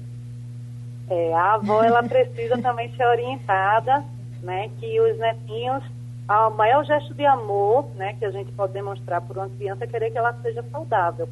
É, 1.09 1.33
a 1.33 1.53
avó 1.53 1.83
ela 1.83 2.03
precisa 2.03 2.57
também 2.61 2.93
ser 2.95 3.05
orientada, 3.05 4.03
né, 4.43 4.69
que 4.79 5.01
os 5.01 5.17
netinhos, 5.17 5.83
o 6.29 6.49
maior 6.51 6.85
gesto 6.85 7.13
de 7.13 7.25
amor, 7.25 7.89
né, 7.95 8.15
que 8.19 8.25
a 8.25 8.31
gente 8.31 8.51
pode 8.51 8.73
demonstrar 8.73 9.21
por 9.21 9.37
uma 9.37 9.49
criança 9.49 9.83
é 9.83 9.87
querer 9.87 10.11
que 10.11 10.17
ela 10.17 10.33
seja 10.41 10.63
saudável. 10.71 11.27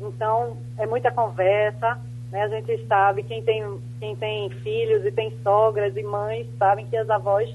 Então, 0.00 0.56
é 0.78 0.86
muita 0.86 1.10
conversa, 1.10 1.98
né? 2.30 2.42
A 2.42 2.48
gente 2.48 2.86
sabe, 2.86 3.22
quem 3.22 3.42
tem, 3.42 3.80
quem 3.98 4.16
tem 4.16 4.50
filhos 4.50 5.04
e 5.04 5.10
tem 5.10 5.32
sogras 5.42 5.96
e 5.96 6.02
mães, 6.02 6.46
sabem 6.58 6.86
que 6.86 6.96
as 6.96 7.08
avós 7.08 7.54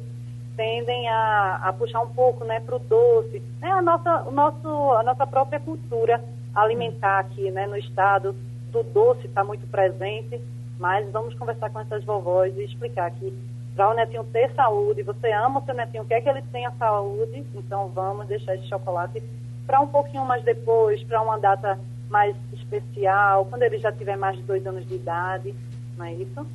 tendem 0.56 1.08
a, 1.10 1.62
a 1.64 1.74
puxar 1.74 2.02
um 2.02 2.10
pouco 2.10 2.44
né, 2.46 2.60
para 2.60 2.76
o 2.76 2.80
doce. 2.80 3.42
Né? 3.60 3.72
A, 3.72 3.82
nossa, 3.82 4.24
o 4.24 4.32
nosso, 4.32 4.68
a 4.94 5.04
nossa 5.04 5.26
própria 5.26 5.60
cultura 5.60 6.24
alimentar 6.54 7.20
aqui 7.20 7.50
né, 7.50 7.66
no 7.66 7.78
estado 7.78 8.36
do 8.72 8.84
doce 8.84 9.28
está 9.28 9.44
muito 9.44 9.66
presente, 9.68 10.42
mas 10.80 11.10
vamos 11.12 11.34
conversar 11.36 11.70
com 11.70 11.80
essas 11.80 12.04
vovós 12.04 12.56
e 12.58 12.64
explicar 12.64 13.12
que 13.12 13.34
para 13.76 13.90
o 13.90 13.94
netinho 13.94 14.24
ter 14.26 14.52
saúde, 14.54 15.02
você 15.02 15.32
ama 15.32 15.60
o 15.60 15.66
seu 15.66 15.74
netinho, 15.74 16.06
quer 16.06 16.22
que 16.22 16.30
ele 16.30 16.42
tenha 16.52 16.72
saúde, 16.72 17.46
então 17.56 17.88
vamos 17.88 18.28
deixar 18.28 18.56
esse 18.56 18.68
chocolate 18.68 19.24
para 19.66 19.80
um 19.80 19.88
pouquinho 19.88 20.26
mais 20.26 20.44
depois, 20.44 21.02
para 21.04 21.22
uma 21.22 21.40
data 21.40 21.80
mais 22.12 22.36
especial, 22.54 23.46
quando 23.46 23.64
ele 23.64 23.80
já 23.80 23.92
tiver 23.92 24.18
mais 24.18 24.36
de 24.36 24.44
dois 24.44 24.68
anos 24.68 24.86
de 24.88 24.96
idade, 24.96 25.56
não 25.98 26.06
é 26.06 26.14
isso? 26.14 26.46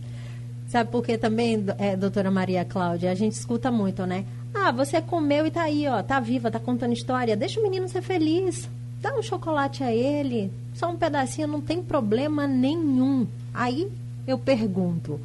Sabe 0.68 0.90
por 0.90 1.02
que 1.02 1.16
também, 1.16 1.64
é, 1.78 1.96
doutora 1.96 2.30
Maria 2.30 2.64
Cláudia, 2.64 3.10
a 3.10 3.14
gente 3.14 3.32
escuta 3.32 3.70
muito, 3.70 4.04
né? 4.04 4.26
Ah, 4.54 4.70
você 4.70 5.00
comeu 5.00 5.46
e 5.46 5.50
tá 5.50 5.62
aí, 5.62 5.88
ó, 5.88 6.02
tá 6.02 6.20
viva, 6.20 6.50
tá 6.50 6.60
contando 6.60 6.92
história, 6.92 7.36
deixa 7.36 7.58
o 7.58 7.62
menino 7.62 7.88
ser 7.88 8.02
feliz. 8.02 8.68
Dá 9.00 9.14
um 9.16 9.22
chocolate 9.22 9.82
a 9.82 9.92
ele, 9.92 10.52
só 10.74 10.90
um 10.90 10.96
pedacinho, 10.96 11.48
não 11.48 11.60
tem 11.60 11.82
problema 11.82 12.46
nenhum. 12.46 13.26
Aí 13.54 13.90
eu 14.26 14.38
pergunto, 14.38 15.20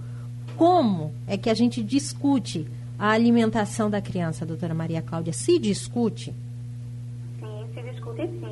como 0.56 1.12
é 1.28 1.38
que 1.38 1.50
a 1.50 1.54
gente 1.54 1.82
discute 1.84 2.68
a 2.98 3.10
alimentação 3.10 3.90
da 3.90 4.00
criança, 4.00 4.46
doutora 4.46 4.74
Maria 4.74 5.02
Cláudia? 5.02 5.34
Se 5.34 5.58
discute? 5.58 6.34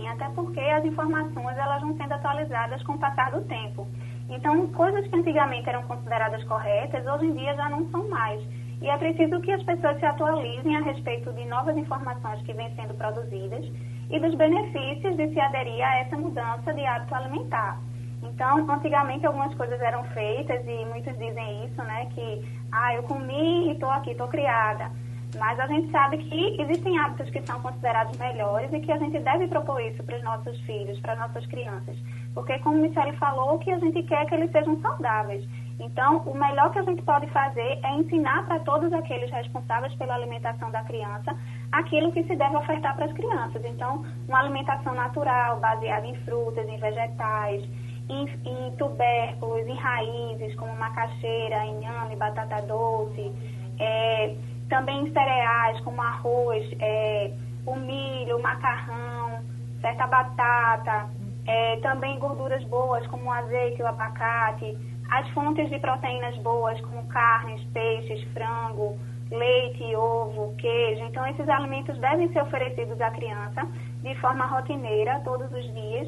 Até 0.09 0.29
porque 0.29 0.59
as 0.59 0.85
informações 0.85 1.57
elas 1.57 1.81
vão 1.81 1.95
sendo 1.97 2.13
atualizadas 2.13 2.81
com 2.83 2.93
o 2.93 2.99
passar 2.99 3.31
do 3.31 3.41
tempo. 3.41 3.87
Então, 4.29 4.67
coisas 4.67 5.07
que 5.07 5.15
antigamente 5.15 5.67
eram 5.67 5.83
consideradas 5.83 6.43
corretas, 6.43 7.05
hoje 7.05 7.25
em 7.25 7.33
dia 7.33 7.55
já 7.55 7.69
não 7.69 7.89
são 7.89 8.07
mais. 8.09 8.41
E 8.81 8.87
é 8.87 8.97
preciso 8.97 9.41
que 9.41 9.51
as 9.51 9.63
pessoas 9.63 9.99
se 9.99 10.05
atualizem 10.05 10.75
a 10.75 10.81
respeito 10.81 11.33
de 11.33 11.45
novas 11.45 11.75
informações 11.75 12.41
que 12.43 12.53
vêm 12.53 12.73
sendo 12.75 12.93
produzidas 12.93 13.65
e 14.09 14.19
dos 14.19 14.33
benefícios 14.35 15.17
de 15.17 15.33
se 15.33 15.39
aderir 15.39 15.83
a 15.83 15.99
essa 15.99 16.17
mudança 16.17 16.73
de 16.73 16.85
hábito 16.85 17.13
alimentar. 17.13 17.79
Então, 18.23 18.69
antigamente 18.71 19.25
algumas 19.25 19.53
coisas 19.55 19.79
eram 19.81 20.03
feitas 20.05 20.65
e 20.65 20.85
muitos 20.85 21.17
dizem 21.17 21.65
isso, 21.65 21.81
né? 21.83 22.05
Que, 22.13 22.45
ah, 22.71 22.93
eu 22.93 23.03
comi 23.03 23.67
e 23.67 23.71
estou 23.73 23.89
aqui, 23.89 24.11
estou 24.11 24.27
criada. 24.27 24.91
Mas 25.37 25.59
a 25.59 25.67
gente 25.67 25.91
sabe 25.91 26.17
que 26.17 26.61
existem 26.61 26.97
hábitos 26.97 27.29
que 27.29 27.41
são 27.43 27.61
considerados 27.61 28.17
melhores 28.17 28.71
e 28.73 28.79
que 28.79 28.91
a 28.91 28.97
gente 28.97 29.19
deve 29.19 29.47
propor 29.47 29.79
isso 29.81 30.03
para 30.03 30.17
os 30.17 30.23
nossos 30.23 30.59
filhos, 30.61 30.99
para 31.01 31.13
as 31.13 31.19
nossas 31.19 31.45
crianças. 31.45 31.95
Porque, 32.33 32.57
como 32.59 32.77
Michele 32.77 33.15
falou, 33.17 33.55
o 33.55 33.59
que 33.59 33.71
a 33.71 33.77
gente 33.77 34.01
quer 34.03 34.23
é 34.23 34.25
que 34.25 34.35
eles 34.35 34.51
sejam 34.51 34.79
saudáveis. 34.81 35.47
Então, 35.79 36.17
o 36.25 36.35
melhor 36.35 36.71
que 36.71 36.79
a 36.79 36.83
gente 36.83 37.01
pode 37.03 37.27
fazer 37.27 37.79
é 37.83 37.93
ensinar 37.95 38.45
para 38.45 38.59
todos 38.59 38.91
aqueles 38.91 39.31
responsáveis 39.31 39.93
pela 39.95 40.15
alimentação 40.15 40.69
da 40.71 40.83
criança 40.83 41.35
aquilo 41.71 42.11
que 42.11 42.23
se 42.23 42.35
deve 42.35 42.57
ofertar 42.57 42.95
para 42.95 43.05
as 43.05 43.13
crianças. 43.13 43.63
Então, 43.63 44.03
uma 44.27 44.39
alimentação 44.39 44.93
natural, 44.93 45.59
baseada 45.59 46.05
em 46.05 46.15
frutas, 46.25 46.67
em 46.67 46.77
vegetais, 46.77 47.63
em, 48.09 48.25
em 48.45 48.71
tubérculos, 48.75 49.65
em 49.67 49.75
raízes, 49.75 50.55
como 50.55 50.75
macaxeira, 50.75 51.65
inhame, 51.65 52.15
batata 52.15 52.61
doce. 52.63 53.31
É, 53.79 54.35
também 54.69 55.11
cereais 55.11 55.79
como 55.81 56.01
arroz, 56.01 56.65
é, 56.79 57.31
o 57.65 57.75
milho, 57.75 58.37
o 58.37 58.41
macarrão, 58.41 59.43
certa 59.81 60.07
batata, 60.07 61.09
é, 61.45 61.77
também 61.77 62.17
gorduras 62.19 62.63
boas 62.65 63.05
como 63.07 63.25
o 63.25 63.31
azeite, 63.31 63.81
o 63.81 63.87
abacate, 63.87 64.77
as 65.09 65.27
fontes 65.29 65.69
de 65.69 65.79
proteínas 65.79 66.37
boas 66.37 66.79
como 66.81 67.05
carnes, 67.07 67.63
peixes, 67.73 68.23
frango, 68.33 68.97
leite, 69.31 69.95
ovo, 69.95 70.55
queijo. 70.57 71.03
Então, 71.05 71.25
esses 71.27 71.47
alimentos 71.49 71.97
devem 71.97 72.31
ser 72.31 72.41
oferecidos 72.41 72.99
à 73.01 73.09
criança 73.11 73.67
de 74.01 74.15
forma 74.15 74.45
rotineira, 74.45 75.19
todos 75.21 75.51
os 75.51 75.73
dias. 75.73 76.07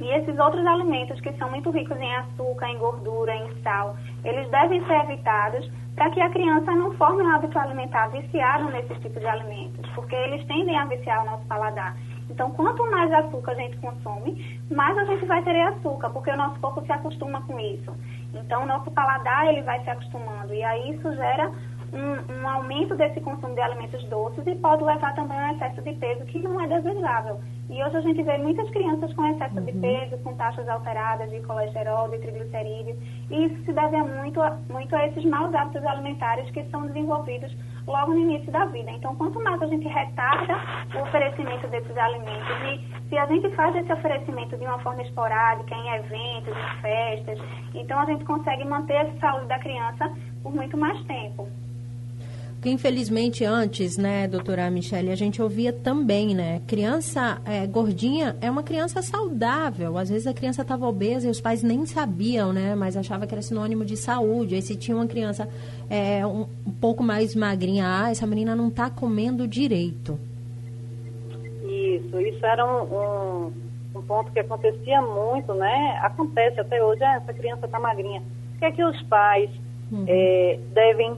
E 0.00 0.08
esses 0.10 0.38
outros 0.38 0.64
alimentos 0.66 1.20
que 1.20 1.32
são 1.34 1.50
muito 1.50 1.70
ricos 1.70 1.96
em 1.96 2.14
açúcar, 2.16 2.68
em 2.68 2.78
gordura, 2.78 3.34
em 3.34 3.62
sal, 3.62 3.96
eles 4.24 4.48
devem 4.50 4.84
ser 4.86 5.00
evitados 5.04 5.70
para 5.94 6.10
que 6.10 6.20
a 6.20 6.28
criança 6.28 6.70
não 6.72 6.92
forme 6.96 7.22
um 7.22 7.34
hábito 7.34 7.58
alimentar 7.58 8.08
viciado 8.08 8.70
nesses 8.70 8.98
tipos 9.00 9.20
de 9.20 9.26
alimentos, 9.26 9.88
porque 9.94 10.14
eles 10.14 10.46
tendem 10.46 10.76
a 10.76 10.84
viciar 10.84 11.22
o 11.22 11.26
nosso 11.26 11.46
paladar. 11.46 11.96
Então, 12.28 12.50
quanto 12.50 12.88
mais 12.90 13.10
açúcar 13.10 13.52
a 13.52 13.54
gente 13.54 13.78
consome, 13.78 14.60
mais 14.70 14.98
a 14.98 15.04
gente 15.04 15.24
vai 15.24 15.42
ter 15.42 15.58
açúcar, 15.62 16.10
porque 16.10 16.30
o 16.30 16.36
nosso 16.36 16.60
corpo 16.60 16.84
se 16.84 16.92
acostuma 16.92 17.40
com 17.42 17.58
isso. 17.58 17.90
Então, 18.34 18.64
o 18.64 18.66
nosso 18.66 18.90
paladar 18.90 19.46
ele 19.46 19.62
vai 19.62 19.82
se 19.82 19.88
acostumando 19.88 20.52
e 20.52 20.62
aí 20.62 20.94
isso 20.94 21.14
gera 21.14 21.50
um, 21.92 22.32
um, 22.32 22.48
aumento 22.48 22.94
desse 22.96 23.20
consumo 23.20 23.54
de 23.54 23.60
alimentos 23.60 24.02
doces 24.04 24.46
e 24.46 24.54
pode 24.56 24.82
levar 24.82 25.14
também 25.14 25.38
a 25.38 25.46
um 25.46 25.54
excesso 25.54 25.82
de 25.82 25.92
peso 25.94 26.24
que 26.26 26.38
não 26.38 26.60
é 26.60 26.66
desejável. 26.66 27.40
E 27.68 27.82
hoje 27.82 27.96
a 27.96 28.00
gente 28.00 28.22
vê 28.22 28.38
muitas 28.38 28.68
crianças 28.70 29.12
com 29.14 29.26
excesso 29.26 29.56
uhum. 29.56 29.64
de 29.64 29.72
peso, 29.72 30.18
com 30.22 30.34
taxas 30.34 30.68
alteradas 30.68 31.30
de 31.30 31.40
colesterol, 31.40 32.08
de 32.08 32.18
triglicerídeos, 32.18 32.96
e 33.30 33.46
isso 33.46 33.64
se 33.64 33.72
deve 33.72 33.96
muito 34.02 34.40
a, 34.40 34.56
muito 34.70 34.94
a 34.94 35.06
esses 35.06 35.24
maus 35.24 35.54
hábitos 35.54 35.84
alimentares 35.84 36.48
que 36.50 36.64
são 36.70 36.86
desenvolvidos 36.86 37.54
logo 37.86 38.12
no 38.12 38.18
início 38.18 38.50
da 38.52 38.64
vida. 38.66 38.90
Então, 38.90 39.14
quanto 39.16 39.42
mais 39.42 39.60
a 39.62 39.66
gente 39.66 39.86
retarda 39.86 40.54
o 40.94 41.02
oferecimento 41.02 41.66
desses 41.68 41.96
alimentos, 41.96 42.56
e 42.72 43.08
se 43.08 43.18
a 43.18 43.26
gente 43.26 43.50
faz 43.54 43.74
esse 43.76 43.92
oferecimento 43.92 44.56
de 44.56 44.64
uma 44.64 44.78
forma 44.80 45.02
esporádica, 45.02 45.74
em 45.74 45.88
eventos, 45.94 46.54
em 46.56 46.80
festas, 46.80 47.38
então 47.74 47.98
a 47.98 48.04
gente 48.06 48.24
consegue 48.24 48.64
manter 48.64 48.96
a 48.96 49.18
saúde 49.18 49.46
da 49.46 49.58
criança 49.58 50.12
por 50.42 50.54
muito 50.54 50.76
mais 50.76 51.00
tempo. 51.04 51.48
Porque 52.66 52.74
infelizmente 52.74 53.44
antes, 53.44 53.96
né, 53.96 54.26
doutora 54.26 54.68
Michele, 54.68 55.12
a 55.12 55.14
gente 55.14 55.40
ouvia 55.40 55.72
também, 55.72 56.34
né? 56.34 56.60
Criança 56.66 57.40
é, 57.44 57.64
gordinha 57.64 58.36
é 58.40 58.50
uma 58.50 58.64
criança 58.64 59.00
saudável. 59.02 59.96
Às 59.96 60.10
vezes 60.10 60.26
a 60.26 60.34
criança 60.34 60.62
estava 60.62 60.84
obesa 60.84 61.28
e 61.28 61.30
os 61.30 61.40
pais 61.40 61.62
nem 61.62 61.86
sabiam, 61.86 62.52
né? 62.52 62.74
Mas 62.74 62.96
achava 62.96 63.24
que 63.24 63.32
era 63.32 63.40
sinônimo 63.40 63.84
de 63.84 63.96
saúde. 63.96 64.56
Aí 64.56 64.62
se 64.62 64.74
tinha 64.74 64.96
uma 64.96 65.06
criança 65.06 65.48
é, 65.88 66.26
um, 66.26 66.48
um 66.66 66.72
pouco 66.72 67.04
mais 67.04 67.36
magrinha, 67.36 67.84
ah, 67.86 68.10
essa 68.10 68.26
menina 68.26 68.56
não 68.56 68.66
está 68.66 68.90
comendo 68.90 69.46
direito. 69.46 70.18
Isso, 71.62 72.20
isso 72.20 72.44
era 72.44 72.66
um, 72.66 72.82
um, 72.82 73.52
um, 73.94 74.02
ponto 74.02 74.32
que 74.32 74.40
acontecia 74.40 75.00
muito, 75.02 75.54
né? 75.54 76.00
Acontece 76.02 76.58
até 76.58 76.82
hoje, 76.82 77.04
ah, 77.04 77.14
essa 77.22 77.32
criança 77.32 77.66
está 77.66 77.78
magrinha. 77.78 78.24
O 78.56 78.58
que 78.58 78.64
é 78.64 78.72
que 78.72 78.82
os 78.82 79.00
pais 79.02 79.50
uhum. 79.92 80.04
é, 80.08 80.58
devem 80.74 81.16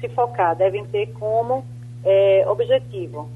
se 0.00 0.08
focar, 0.10 0.56
devem 0.56 0.84
ter 0.86 1.06
como 1.14 1.64
é, 2.04 2.44
objetivo 2.48 3.28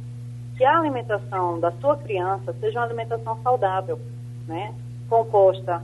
que 0.56 0.64
a 0.64 0.78
alimentação 0.78 1.58
da 1.58 1.72
sua 1.72 1.96
criança 1.96 2.52
seja 2.60 2.78
uma 2.78 2.86
alimentação 2.86 3.40
saudável, 3.42 3.98
né? 4.46 4.74
Composta 5.08 5.82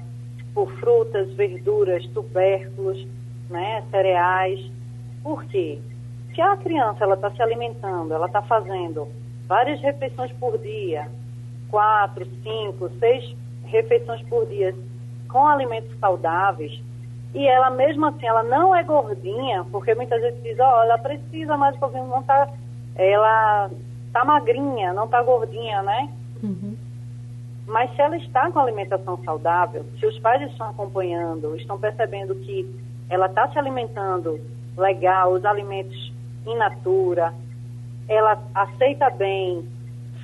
por 0.52 0.70
frutas, 0.72 1.32
verduras, 1.32 2.06
tubérculos, 2.08 3.06
né? 3.48 3.82
Cereais. 3.90 4.70
Por 5.22 5.44
quê? 5.46 5.78
Se 6.34 6.40
a 6.42 6.56
criança 6.58 7.04
ela 7.04 7.14
está 7.14 7.30
se 7.30 7.42
alimentando, 7.42 8.12
ela 8.12 8.26
está 8.26 8.42
fazendo 8.42 9.08
várias 9.48 9.80
refeições 9.80 10.30
por 10.32 10.58
dia, 10.58 11.08
quatro, 11.70 12.26
cinco, 12.42 12.90
seis 12.98 13.34
refeições 13.64 14.20
por 14.28 14.46
dia 14.46 14.74
com 15.28 15.46
alimentos 15.46 15.98
saudáveis, 15.98 16.80
e 17.34 17.46
ela 17.46 17.70
mesmo 17.70 18.06
assim, 18.06 18.26
ela 18.26 18.42
não 18.42 18.74
é 18.74 18.82
gordinha, 18.82 19.64
porque 19.70 19.94
muitas 19.94 20.20
vezes 20.20 20.42
diz, 20.42 20.58
ó, 20.58 20.78
oh, 20.78 20.82
ela 20.82 20.98
precisa 20.98 21.56
mais 21.56 21.76
um 21.76 21.78
pouquinho, 21.78 22.06
não 22.06 22.22
tá, 22.22 22.48
ela 22.94 23.70
tá 24.12 24.24
magrinha, 24.24 24.92
não 24.92 25.06
tá 25.06 25.22
gordinha, 25.22 25.82
né? 25.82 26.08
Uhum. 26.42 26.76
Mas 27.66 27.94
se 27.94 28.00
ela 28.00 28.16
está 28.16 28.50
com 28.50 28.60
alimentação 28.60 29.18
saudável, 29.24 29.84
se 29.98 30.06
os 30.06 30.18
pais 30.20 30.50
estão 30.50 30.70
acompanhando, 30.70 31.56
estão 31.56 31.78
percebendo 31.78 32.34
que 32.36 32.66
ela 33.10 33.26
está 33.26 33.48
se 33.48 33.58
alimentando 33.58 34.40
legal, 34.76 35.32
os 35.32 35.44
alimentos 35.44 36.12
in 36.46 36.56
natura, 36.56 37.34
ela 38.08 38.40
aceita 38.54 39.10
bem 39.10 39.66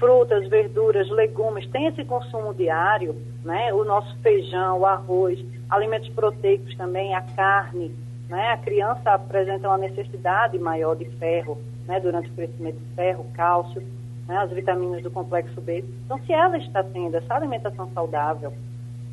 frutas, 0.02 0.48
verduras, 0.48 1.08
legumes, 1.10 1.64
tem 1.68 1.86
esse 1.86 2.04
consumo 2.04 2.52
diário, 2.52 3.14
né? 3.44 3.72
O 3.72 3.84
nosso 3.84 4.18
feijão, 4.18 4.80
o 4.80 4.84
arroz, 4.84 5.38
alimentos 5.70 6.08
proteicos 6.08 6.74
também, 6.76 7.14
a 7.14 7.22
carne, 7.22 7.94
né? 8.28 8.48
A 8.48 8.56
criança 8.56 9.12
apresenta 9.12 9.68
uma 9.68 9.78
necessidade 9.78 10.58
maior 10.58 10.96
de 10.96 11.04
ferro, 11.18 11.56
né? 11.86 12.00
Durante 12.00 12.28
o 12.30 12.32
crescimento 12.32 12.78
de 12.78 12.94
ferro, 12.96 13.24
cálcio, 13.32 13.80
né? 14.26 14.38
as 14.38 14.50
vitaminas 14.50 15.04
do 15.04 15.10
complexo 15.10 15.60
B. 15.60 15.84
Então, 16.04 16.18
se 16.26 16.32
ela 16.32 16.58
está 16.58 16.82
tendo 16.82 17.16
essa 17.16 17.34
alimentação 17.34 17.88
saudável 17.94 18.52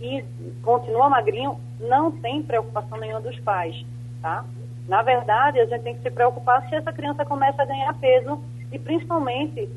e 0.02 0.26
continua 0.64 1.08
magrinho, 1.08 1.56
não 1.80 2.12
tem 2.12 2.42
preocupação 2.42 2.98
nenhuma 2.98 3.22
dos 3.22 3.40
pais, 3.42 3.86
tá? 4.24 4.44
Na 4.88 5.04
verdade, 5.04 5.60
a 5.60 5.68
gente 5.68 5.84
tem 5.84 5.94
que 5.94 6.02
se 6.02 6.10
preocupar 6.10 6.68
se 6.68 6.74
essa 6.74 6.92
criança 6.92 7.24
começa 7.24 7.62
a 7.62 7.66
ganhar 7.66 7.94
peso 8.00 8.42
e 8.72 8.80
principalmente 8.80 9.70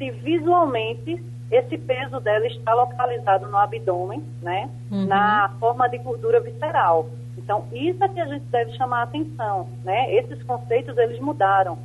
se 0.00 0.10
visualmente 0.10 1.22
esse 1.50 1.76
peso 1.76 2.18
dela 2.20 2.46
está 2.46 2.72
localizado 2.72 3.46
no 3.48 3.56
abdômen, 3.58 4.24
né? 4.40 4.70
Uhum. 4.90 5.04
Na 5.06 5.50
forma 5.60 5.88
de 5.88 5.98
gordura 5.98 6.40
visceral. 6.40 7.10
Então, 7.36 7.66
isso 7.70 8.02
é 8.02 8.08
que 8.08 8.20
a 8.20 8.26
gente 8.26 8.44
deve 8.46 8.72
chamar 8.72 9.00
a 9.00 9.02
atenção, 9.02 9.68
né? 9.84 10.14
Esses 10.14 10.42
conceitos, 10.44 10.96
eles 10.96 11.20
mudaram. 11.20 11.76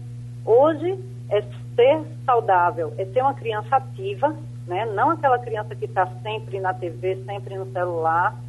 Hoje, 0.45 0.97
é 1.29 1.41
ser 1.75 2.03
saudável, 2.25 2.93
é 2.97 3.05
ser 3.05 3.21
uma 3.21 3.33
criança 3.33 3.75
ativa, 3.75 4.33
né? 4.65 4.85
Não 4.85 5.09
aquela 5.09 5.39
criança 5.39 5.75
que 5.75 5.85
está 5.85 6.07
sempre 6.21 6.59
na 6.59 6.73
TV, 6.73 7.17
sempre 7.25 7.57
no 7.57 7.69
celular. 7.73 8.39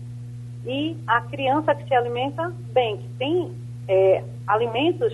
E 0.64 0.96
a 1.06 1.22
criança 1.22 1.74
que 1.74 1.88
se 1.88 1.94
alimenta 1.94 2.52
bem, 2.72 2.98
que 2.98 3.08
tem 3.18 3.52
é, 3.88 4.22
alimentos 4.46 5.12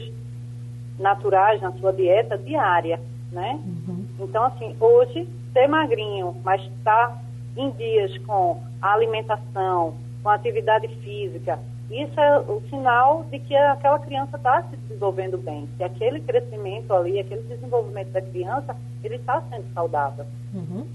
naturais 0.98 1.60
na 1.60 1.72
sua 1.72 1.92
dieta 1.92 2.36
diária, 2.36 3.00
né? 3.30 3.58
Uhum. 3.64 4.01
Então, 4.24 4.44
assim, 4.44 4.76
hoje, 4.80 5.28
ser 5.52 5.66
magrinho, 5.66 6.36
mas 6.44 6.62
estar 6.62 7.08
tá 7.08 7.22
em 7.56 7.70
dias 7.72 8.16
com 8.18 8.60
a 8.80 8.92
alimentação, 8.92 9.94
com 10.22 10.28
a 10.28 10.34
atividade 10.34 10.88
física, 10.88 11.58
isso 11.90 12.18
é 12.18 12.38
o 12.38 12.62
sinal 12.70 13.26
de 13.30 13.38
que 13.38 13.54
aquela 13.54 13.98
criança 13.98 14.36
está 14.36 14.62
se 14.62 14.76
desenvolvendo 14.76 15.36
bem, 15.36 15.68
que 15.76 15.84
aquele 15.84 16.20
crescimento 16.20 16.92
ali, 16.94 17.18
aquele 17.18 17.42
desenvolvimento 17.42 18.10
da 18.12 18.22
criança, 18.22 18.74
ele 19.04 19.16
está 19.16 19.42
sendo 19.50 19.70
saudável. 19.74 20.24
Uhum. 20.54 20.86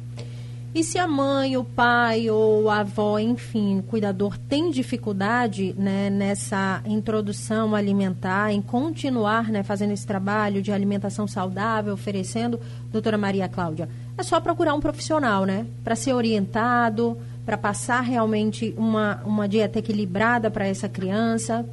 E 0.77 0.83
se 0.83 0.99
a 0.99 1.07
mãe, 1.07 1.57
o 1.57 1.63
pai 1.63 2.29
ou 2.29 2.69
a 2.69 2.81
avó, 2.81 3.17
enfim, 3.17 3.79
o 3.79 3.81
cuidador 3.81 4.37
tem 4.37 4.69
dificuldade 4.69 5.73
né, 5.75 6.07
nessa 6.07 6.83
introdução 6.85 7.73
alimentar, 7.73 8.51
em 8.53 8.61
continuar 8.61 9.49
né, 9.49 9.63
fazendo 9.63 9.93
esse 9.93 10.05
trabalho 10.05 10.61
de 10.61 10.71
alimentação 10.71 11.27
saudável, 11.27 11.95
oferecendo, 11.95 12.59
doutora 12.91 13.17
Maria 13.17 13.49
Cláudia, 13.49 13.89
é 14.15 14.21
só 14.21 14.39
procurar 14.39 14.75
um 14.75 14.79
profissional, 14.79 15.45
né? 15.45 15.65
Para 15.83 15.95
ser 15.95 16.13
orientado, 16.13 17.17
para 17.43 17.57
passar 17.57 18.01
realmente 18.01 18.75
uma, 18.77 19.19
uma 19.25 19.47
dieta 19.47 19.79
equilibrada 19.79 20.51
para 20.51 20.67
essa 20.67 20.87
criança. 20.87 21.65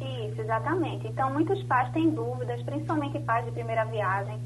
Isso, 0.00 0.40
exatamente. 0.40 1.06
Então, 1.06 1.30
muitos 1.30 1.62
pais 1.64 1.92
têm 1.92 2.08
dúvidas, 2.08 2.62
principalmente 2.62 3.18
pais 3.18 3.44
de 3.44 3.50
primeira 3.50 3.84
viagem 3.84 4.38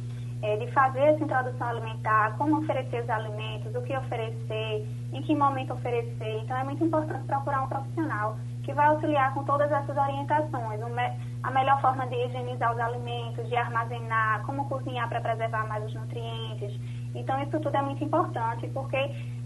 é, 0.44 0.58
de 0.58 0.70
fazer 0.72 1.00
essa 1.00 1.24
introdução 1.24 1.66
alimentar, 1.66 2.36
como 2.36 2.58
oferecer 2.58 3.02
os 3.02 3.08
alimentos, 3.08 3.74
o 3.74 3.80
que 3.80 3.96
oferecer, 3.96 4.86
em 5.10 5.22
que 5.22 5.34
momento 5.34 5.72
oferecer. 5.72 6.38
Então, 6.42 6.54
é 6.54 6.62
muito 6.62 6.84
importante 6.84 7.24
procurar 7.24 7.62
um 7.62 7.66
profissional 7.66 8.36
que 8.62 8.74
vai 8.74 8.86
auxiliar 8.88 9.32
com 9.32 9.42
todas 9.44 9.72
essas 9.72 9.96
orientações. 9.96 10.80
a 11.42 11.50
melhor 11.50 11.80
forma 11.80 12.06
de 12.08 12.16
higienizar 12.16 12.74
os 12.74 12.78
alimentos, 12.78 13.48
de 13.48 13.56
armazenar, 13.56 14.42
como 14.44 14.68
cozinhar 14.68 15.08
para 15.08 15.20
preservar 15.22 15.66
mais 15.66 15.82
os 15.82 15.94
nutrientes. 15.94 16.78
Então, 17.14 17.42
isso 17.42 17.58
tudo 17.60 17.74
é 17.74 17.82
muito 17.82 18.04
importante, 18.04 18.68
porque 18.68 18.96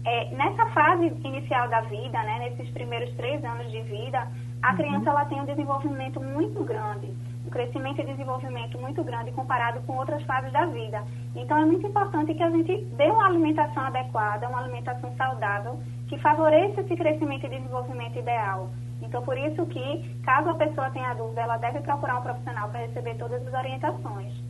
é, 0.03 0.35
nessa 0.35 0.65
fase 0.67 1.07
inicial 1.23 1.69
da 1.69 1.79
vida, 1.81 2.21
né, 2.23 2.39
nesses 2.39 2.69
primeiros 2.71 3.13
três 3.15 3.41
anos 3.45 3.71
de 3.71 3.81
vida, 3.83 4.27
a 4.61 4.71
uhum. 4.71 4.77
criança 4.77 5.09
ela 5.09 5.25
tem 5.25 5.39
um 5.39 5.45
desenvolvimento 5.45 6.19
muito 6.19 6.61
grande 6.65 7.07
crescimento 7.49 8.01
e 8.01 8.05
desenvolvimento 8.05 8.77
muito 8.79 9.03
grande 9.03 9.31
comparado 9.31 9.81
com 9.81 9.97
outras 9.97 10.21
fases 10.23 10.51
da 10.51 10.65
vida. 10.65 11.03
Então, 11.35 11.57
é 11.57 11.65
muito 11.65 11.85
importante 11.85 12.33
que 12.33 12.43
a 12.43 12.49
gente 12.49 12.75
dê 12.97 13.09
uma 13.09 13.27
alimentação 13.27 13.83
adequada, 13.83 14.47
uma 14.47 14.59
alimentação 14.59 15.13
saudável, 15.15 15.79
que 16.07 16.17
favoreça 16.19 16.81
esse 16.81 16.95
crescimento 16.95 17.45
e 17.45 17.49
desenvolvimento 17.49 18.17
ideal. 18.17 18.69
Então, 19.01 19.21
por 19.23 19.37
isso 19.37 19.65
que, 19.67 20.19
caso 20.23 20.49
a 20.49 20.55
pessoa 20.55 20.89
tenha 20.89 21.13
dúvida, 21.13 21.41
ela 21.41 21.57
deve 21.57 21.79
procurar 21.81 22.17
um 22.17 22.21
profissional 22.21 22.69
para 22.69 22.81
receber 22.81 23.15
todas 23.15 23.45
as 23.47 23.53
orientações. 23.53 24.48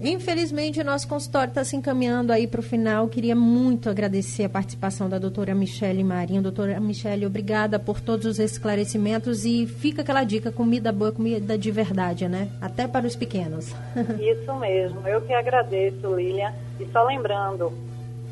Infelizmente, 0.00 0.80
o 0.80 0.84
nosso 0.84 1.06
consultório 1.06 1.50
está 1.50 1.62
se 1.62 1.76
encaminhando 1.76 2.32
aí 2.32 2.46
para 2.46 2.60
o 2.60 2.62
final. 2.62 3.06
Queria 3.08 3.36
muito 3.36 3.90
agradecer 3.90 4.44
a 4.44 4.48
participação 4.48 5.10
da 5.10 5.18
doutora 5.18 5.54
Michele 5.54 6.02
Marinho. 6.02 6.40
Doutora 6.40 6.80
Michele, 6.80 7.26
obrigada 7.26 7.78
por 7.78 8.00
todos 8.00 8.24
os 8.24 8.38
esclarecimentos 8.38 9.44
e 9.44 9.66
fica 9.66 10.00
aquela 10.00 10.24
dica, 10.24 10.50
comida 10.50 10.90
boa, 10.90 11.12
comida 11.12 11.58
de 11.58 11.70
verdade, 11.70 12.26
né? 12.28 12.48
Até 12.62 12.88
para 12.88 13.06
os 13.06 13.14
pequenos. 13.14 13.74
Isso 14.18 14.54
mesmo, 14.54 15.06
eu 15.06 15.20
que 15.20 15.34
agradeço, 15.34 16.14
Lilian. 16.14 16.54
E 16.80 16.86
só 16.86 17.04
lembrando, 17.04 17.70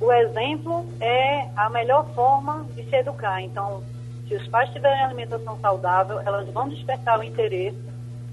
o 0.00 0.10
exemplo 0.10 0.86
é 1.00 1.48
a 1.54 1.68
melhor 1.68 2.08
forma 2.14 2.64
de 2.74 2.82
se 2.88 2.96
educar. 2.96 3.42
Então, 3.42 3.82
se 4.26 4.34
os 4.34 4.48
pais 4.48 4.70
tiverem 4.70 5.04
alimentação 5.04 5.58
saudável, 5.60 6.18
elas 6.20 6.48
vão 6.48 6.70
despertar 6.70 7.18
o 7.18 7.22
interesse 7.22 7.87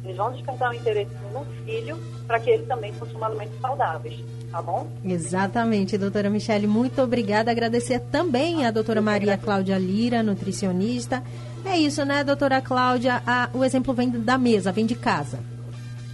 eles 0.05 0.17
vão 0.17 0.31
despertar 0.31 0.71
o 0.71 0.73
interesse 0.73 1.11
no 1.33 1.43
filho 1.65 1.97
para 2.27 2.39
que 2.39 2.49
ele 2.49 2.65
também 2.65 2.93
consuma 2.93 3.27
alimentos 3.27 3.59
saudáveis. 3.59 4.23
Tá 4.51 4.61
bom? 4.61 4.87
Exatamente, 5.03 5.97
doutora 5.97 6.29
Michele, 6.29 6.67
muito 6.67 7.01
obrigada. 7.01 7.51
Agradecer 7.51 7.99
também 7.99 8.65
a 8.65 8.71
doutora 8.71 9.01
Maria 9.01 9.37
Cláudia 9.37 9.77
Lira, 9.77 10.23
nutricionista. 10.23 11.21
É 11.65 11.77
isso, 11.77 12.05
né, 12.05 12.23
doutora 12.23 12.61
Cláudia? 12.61 13.21
A, 13.25 13.49
o 13.53 13.63
exemplo 13.63 13.93
vem 13.93 14.09
da 14.09 14.37
mesa, 14.37 14.71
vem 14.71 14.85
de 14.85 14.95
casa. 14.95 15.39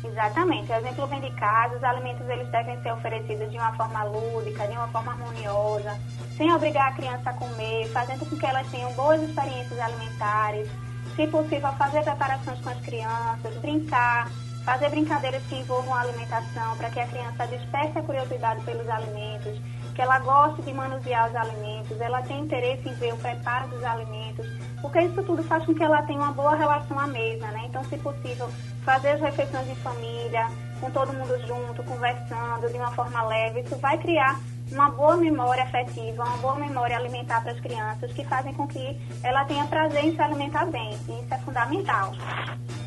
Exatamente, 0.04 0.72
o 0.72 0.76
exemplo 0.76 1.08
vem 1.08 1.22
de 1.22 1.32
casa, 1.32 1.78
os 1.78 1.84
alimentos 1.84 2.28
eles 2.28 2.48
devem 2.50 2.82
ser 2.82 2.92
oferecidos 2.92 3.50
de 3.52 3.58
uma 3.58 3.72
forma 3.74 4.04
lúdica, 4.04 4.68
de 4.68 4.74
uma 4.76 4.88
forma 4.88 5.12
harmoniosa, 5.12 5.98
sem 6.36 6.52
obrigar 6.52 6.90
a 6.90 6.96
criança 6.96 7.30
a 7.30 7.34
comer, 7.34 7.88
fazendo 7.90 8.28
com 8.28 8.36
que 8.36 8.46
elas 8.46 8.68
tenham 8.72 8.92
boas 8.94 9.22
experiências 9.22 9.80
alimentares, 9.80 10.68
se 11.16 11.28
possível, 11.28 11.72
fazer 11.74 12.04
preparações 12.04 12.60
com 12.62 12.70
as 12.70 12.80
crianças, 12.82 13.56
brincar, 13.58 14.30
fazer 14.64 14.90
brincadeiras 14.90 15.44
que 15.44 15.56
envolvam 15.56 15.94
a 15.94 16.02
alimentação, 16.02 16.76
para 16.78 16.90
que 16.90 17.00
a 17.00 17.08
criança 17.08 17.48
desperte 17.48 17.98
a 17.98 18.04
curiosidade 18.04 18.64
pelos 18.64 18.88
alimentos, 18.88 19.60
que 19.94 20.02
ela 20.02 20.20
goste 20.20 20.62
de 20.62 20.74
manusear 20.74 21.30
os 21.30 21.36
alimentos, 21.36 22.00
ela 22.00 22.22
tenha 22.22 22.40
interesse 22.40 22.88
em 22.88 22.94
ver 22.94 23.14
o 23.14 23.18
preparo 23.18 23.68
dos 23.70 23.84
alimentos, 23.84 24.48
porque 24.82 25.02
isso 25.02 25.22
tudo 25.24 25.44
faz 25.44 25.66
com 25.66 25.74
que 25.74 25.84
ela 25.84 26.02
tenha 26.04 26.20
uma 26.20 26.32
boa 26.32 26.56
relação 26.56 26.98
à 26.98 27.08
mesa, 27.08 27.48
né? 27.48 27.64
Então, 27.66 27.84
se 27.86 27.98
possível, 27.98 28.50
fazer 28.84 29.10
as 29.10 29.22
refeições 29.22 29.68
em 29.68 29.76
família, 29.76 30.48
com 30.80 30.90
todo 30.92 31.14
mundo 31.14 31.38
junto, 31.46 31.84
conversando 31.84 32.70
de 32.72 32.78
uma 32.78 32.92
forma 32.92 33.22
leve, 33.24 33.62
isso 33.62 33.76
vai 33.78 33.98
criar 33.98 34.40
uma 34.72 34.90
boa 34.90 35.18
memória 35.18 35.64
afetiva, 35.64 36.24
uma 36.24 36.38
boa 36.38 36.56
memória 36.56 36.98
alimentar 36.98 37.42
para 37.42 37.52
as 37.52 37.60
crianças, 37.60 38.12
que 38.14 38.24
fazem 38.26 38.54
com 38.54 38.68
que 38.68 38.98
ela 39.24 39.46
tenha 39.46 39.66
prazer 39.66 40.06
em 40.06 40.16
se 40.16 40.22
alimentar 40.22 40.66
bem. 40.66 40.98
E 41.08 41.12
isso 41.24 41.34
é 41.34 41.38
fundamental. 41.40 42.14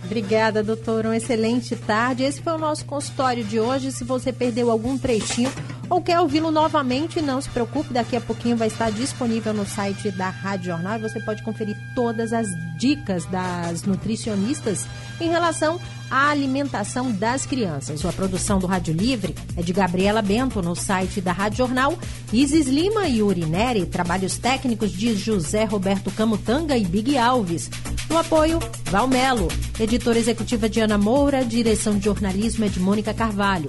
Obrigada, 0.04 0.62
doutora. 0.62 1.08
Uma 1.08 1.16
excelente 1.16 1.74
tarde. 1.76 2.24
Esse 2.24 2.42
foi 2.42 2.52
o 2.52 2.58
nosso 2.58 2.84
consultório 2.84 3.44
de 3.44 3.58
hoje. 3.58 3.92
Se 3.92 4.04
você 4.04 4.32
perdeu 4.32 4.70
algum 4.70 4.98
trechinho, 4.98 5.50
ou 5.88 6.00
quer 6.00 6.20
ouvi-lo 6.20 6.50
novamente, 6.50 7.20
não 7.20 7.40
se 7.40 7.48
preocupe, 7.48 7.92
daqui 7.92 8.16
a 8.16 8.20
pouquinho 8.20 8.56
vai 8.56 8.68
estar 8.68 8.90
disponível 8.90 9.52
no 9.52 9.66
site 9.66 10.10
da 10.10 10.28
Rádio 10.28 10.66
Jornal 10.66 10.96
e 10.96 11.02
você 11.02 11.20
pode 11.20 11.42
conferir 11.42 11.76
todas 11.94 12.32
as 12.32 12.48
dicas 12.76 13.24
das 13.26 13.82
nutricionistas 13.82 14.86
em 15.20 15.28
relação 15.28 15.80
à 16.10 16.30
alimentação 16.30 17.10
das 17.12 17.46
crianças. 17.46 18.04
A 18.04 18.12
produção 18.12 18.58
do 18.58 18.66
Rádio 18.66 18.94
Livre 18.94 19.34
é 19.56 19.62
de 19.62 19.72
Gabriela 19.72 20.22
Bento 20.22 20.60
no 20.60 20.74
site 20.74 21.20
da 21.20 21.32
Rádio 21.32 21.58
Jornal, 21.58 21.98
Isis 22.32 22.66
Lima 22.66 23.08
e 23.08 23.22
Urineri, 23.22 23.86
trabalhos 23.86 24.38
técnicos 24.38 24.92
de 24.92 25.14
José 25.14 25.64
Roberto 25.64 26.10
Camutanga 26.10 26.76
e 26.76 26.84
Big 26.84 27.16
Alves. 27.16 27.70
No 28.08 28.18
apoio, 28.18 28.58
Valmelo, 28.84 29.48
editora 29.78 30.18
executiva 30.18 30.68
Diana 30.68 30.98
Moura, 30.98 31.44
direção 31.44 31.98
de 31.98 32.04
jornalismo 32.04 32.64
é 32.64 32.68
de 32.68 32.78
Mônica 32.78 33.14
Carvalho. 33.14 33.68